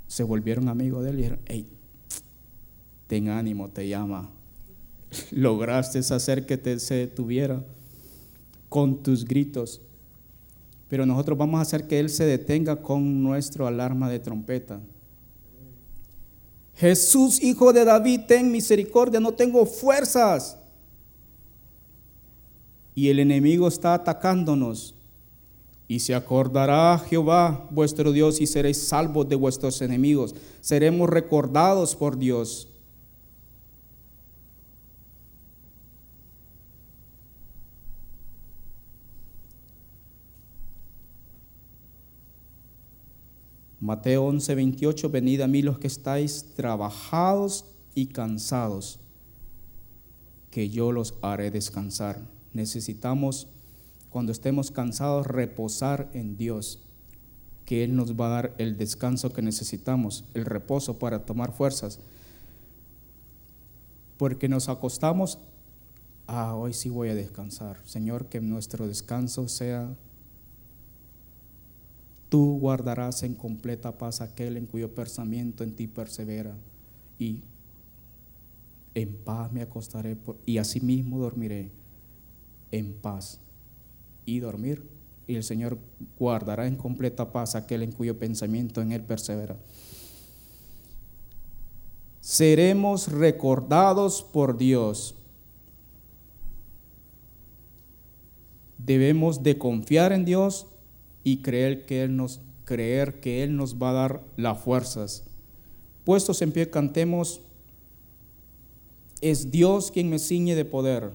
se 0.07 0.23
volvieron 0.23 0.69
amigos 0.69 1.03
de 1.03 1.11
él 1.11 1.15
y 1.17 1.19
dijeron, 1.19 1.41
hey, 1.47 1.69
ten 3.07 3.29
ánimo, 3.29 3.69
te 3.69 3.89
llama. 3.89 4.31
Lograste 5.31 5.99
hacer 5.99 6.47
que 6.47 6.57
te, 6.57 6.79
se 6.79 6.95
detuviera 6.95 7.65
con 8.69 9.03
tus 9.03 9.25
gritos. 9.25 9.81
Pero 10.89 11.05
nosotros 11.05 11.37
vamos 11.37 11.59
a 11.59 11.63
hacer 11.63 11.89
que 11.89 11.99
Él 11.99 12.11
se 12.11 12.25
detenga 12.25 12.77
con 12.77 13.23
nuestro 13.23 13.67
alarma 13.67 14.09
de 14.09 14.21
trompeta. 14.21 14.81
Jesús, 16.77 17.43
hijo 17.43 17.73
de 17.73 17.85
David, 17.85 18.23
ten 18.29 18.53
misericordia, 18.53 19.19
no 19.19 19.33
tengo 19.33 19.65
fuerzas. 19.65 20.59
Y 22.95 23.09
el 23.09 23.19
enemigo 23.19 23.67
está 23.67 23.95
atacándonos. 23.95 24.95
Y 25.89 26.01
se 26.01 26.15
acordará 26.15 26.99
Jehová 26.99 27.67
vuestro 27.71 28.13
Dios 28.13 28.41
y 28.41 28.47
seréis 28.47 28.89
salvos 28.89 29.29
de 29.29 29.37
vuestros 29.37 29.81
enemigos. 29.81 30.35
Seremos 30.61 31.09
recordados 31.09 31.95
por 31.95 32.19
Dios. 32.19 32.69
Mateo 43.87 44.25
11, 44.25 44.57
28, 44.57 45.11
venid 45.11 45.43
a 45.43 45.47
mí 45.47 45.63
los 45.63 45.79
que 45.79 45.87
estáis 45.87 46.47
trabajados 46.57 47.67
y 47.95 48.07
cansados, 48.07 48.99
que 50.51 50.69
yo 50.71 50.91
los 50.91 51.15
haré 51.23 51.53
descansar. 51.53 52.21
Necesitamos, 52.53 53.47
cuando 54.11 54.33
estemos 54.33 54.73
cansados, 54.73 55.29
reposar 55.29 56.11
en 56.15 56.37
Dios, 56.37 56.81
que 57.65 57.85
Él 57.85 57.95
nos 57.95 58.15
va 58.15 58.27
a 58.27 58.31
dar 58.31 58.55
el 58.59 58.77
descanso 58.77 59.33
que 59.33 59.41
necesitamos, 59.41 60.25
el 60.35 60.47
reposo 60.47 60.99
para 60.99 61.25
tomar 61.25 61.53
fuerzas. 61.53 62.01
Porque 64.17 64.49
nos 64.49 64.69
acostamos, 64.69 65.39
ah, 66.27 66.57
hoy 66.57 66.73
sí 66.73 66.89
voy 66.89 67.11
a 67.11 67.15
descansar. 67.15 67.79
Señor, 67.85 68.27
que 68.27 68.41
nuestro 68.41 68.89
descanso 68.89 69.47
sea 69.47 69.95
Tú 72.29 72.59
guardarás 72.59 73.23
en 73.23 73.35
completa 73.35 73.99
paz 73.99 74.21
aquel 74.21 74.57
en 74.57 74.67
cuyo 74.67 74.95
pensamiento 74.95 75.63
en 75.63 75.75
ti 75.75 75.87
persevera 75.87 76.57
y 77.19 77.41
en 78.95 79.15
paz 79.15 79.53
me 79.53 79.63
acostaré 79.63 80.17
y 80.45 80.59
asimismo 80.59 81.19
dormiré 81.19 81.71
en 82.73 82.95
paz 82.95 83.41
y 84.25 84.41
dormir. 84.41 84.83
Y 85.29 85.35
el 85.35 85.43
Señor 85.43 85.79
guardará 86.19 86.67
en 86.67 86.77
completa 86.77 87.33
paz 87.33 87.55
aquel 87.55 87.83
en 87.83 87.93
cuyo 87.93 88.19
pensamiento 88.19 88.81
en 88.81 88.93
él 88.93 89.03
persevera. 89.03 89.57
Seremos 92.21 93.09
recordados 93.09 94.23
por 94.23 94.57
Dios. 94.57 95.15
Debemos 98.79 99.43
de 99.43 99.59
confiar 99.59 100.13
en 100.13 100.25
Dios 100.25 100.67
y 101.27 101.39
creer 101.39 101.87
que 101.87 102.05
Él 102.05 102.15
nos, 102.15 102.41
creer 102.65 103.19
que 103.19 103.43
Él 103.43 103.57
nos 103.57 103.83
va 103.83 103.91
a 103.91 103.95
dar 103.95 104.23
las 104.37 104.61
fuerzas. 104.61 105.25
Puestos 106.05 106.41
en 106.41 106.53
pie, 106.53 106.71
cantemos, 106.71 107.41
es 109.21 109.51
Dios 109.51 109.91
quien 109.91 110.09
me 110.09 110.21
ciñe 110.21 110.55
de 110.55 110.65
poder. 110.65 111.11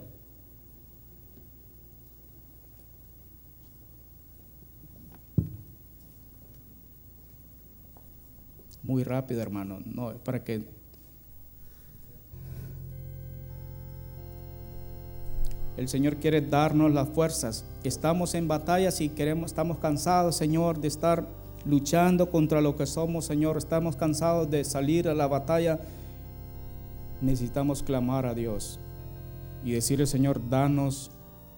Muy 8.84 9.06
rápido, 9.06 9.42
hermano, 9.42 9.80
no, 9.86 10.14
para 10.26 10.44
que 10.44 10.66
El 15.78 15.88
Señor 15.88 16.18
quiere 16.18 16.42
darnos 16.42 16.92
las 16.92 17.08
fuerzas. 17.08 17.64
Estamos 17.84 18.36
en 18.36 18.48
batallas 18.48 19.02
y 19.02 19.10
queremos, 19.10 19.52
estamos 19.52 19.80
cansados, 19.80 20.36
Señor, 20.36 20.80
de 20.80 20.88
estar 20.88 21.26
luchando 21.66 22.30
contra 22.30 22.62
lo 22.62 22.76
que 22.76 22.86
somos, 22.86 23.26
Señor. 23.26 23.58
Estamos 23.58 23.96
cansados 23.96 24.50
de 24.52 24.64
salir 24.64 25.10
a 25.10 25.16
la 25.16 25.28
batalla. 25.28 25.80
Necesitamos 27.22 27.82
clamar 27.82 28.26
a 28.28 28.36
Dios 28.36 28.80
y 29.64 29.72
decirle, 29.72 30.06
Señor, 30.06 30.42
danos 30.50 31.10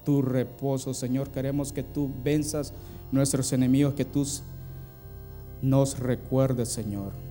tu 0.06 0.22
reposo, 0.22 0.94
Señor. 0.94 1.30
Queremos 1.30 1.74
que 1.74 1.84
tú 1.84 2.10
venzas 2.24 2.74
nuestros 3.12 3.52
enemigos, 3.52 3.94
que 3.94 4.06
tú 4.06 4.26
nos 5.62 6.00
recuerdes, 6.00 6.70
Señor. 6.70 7.23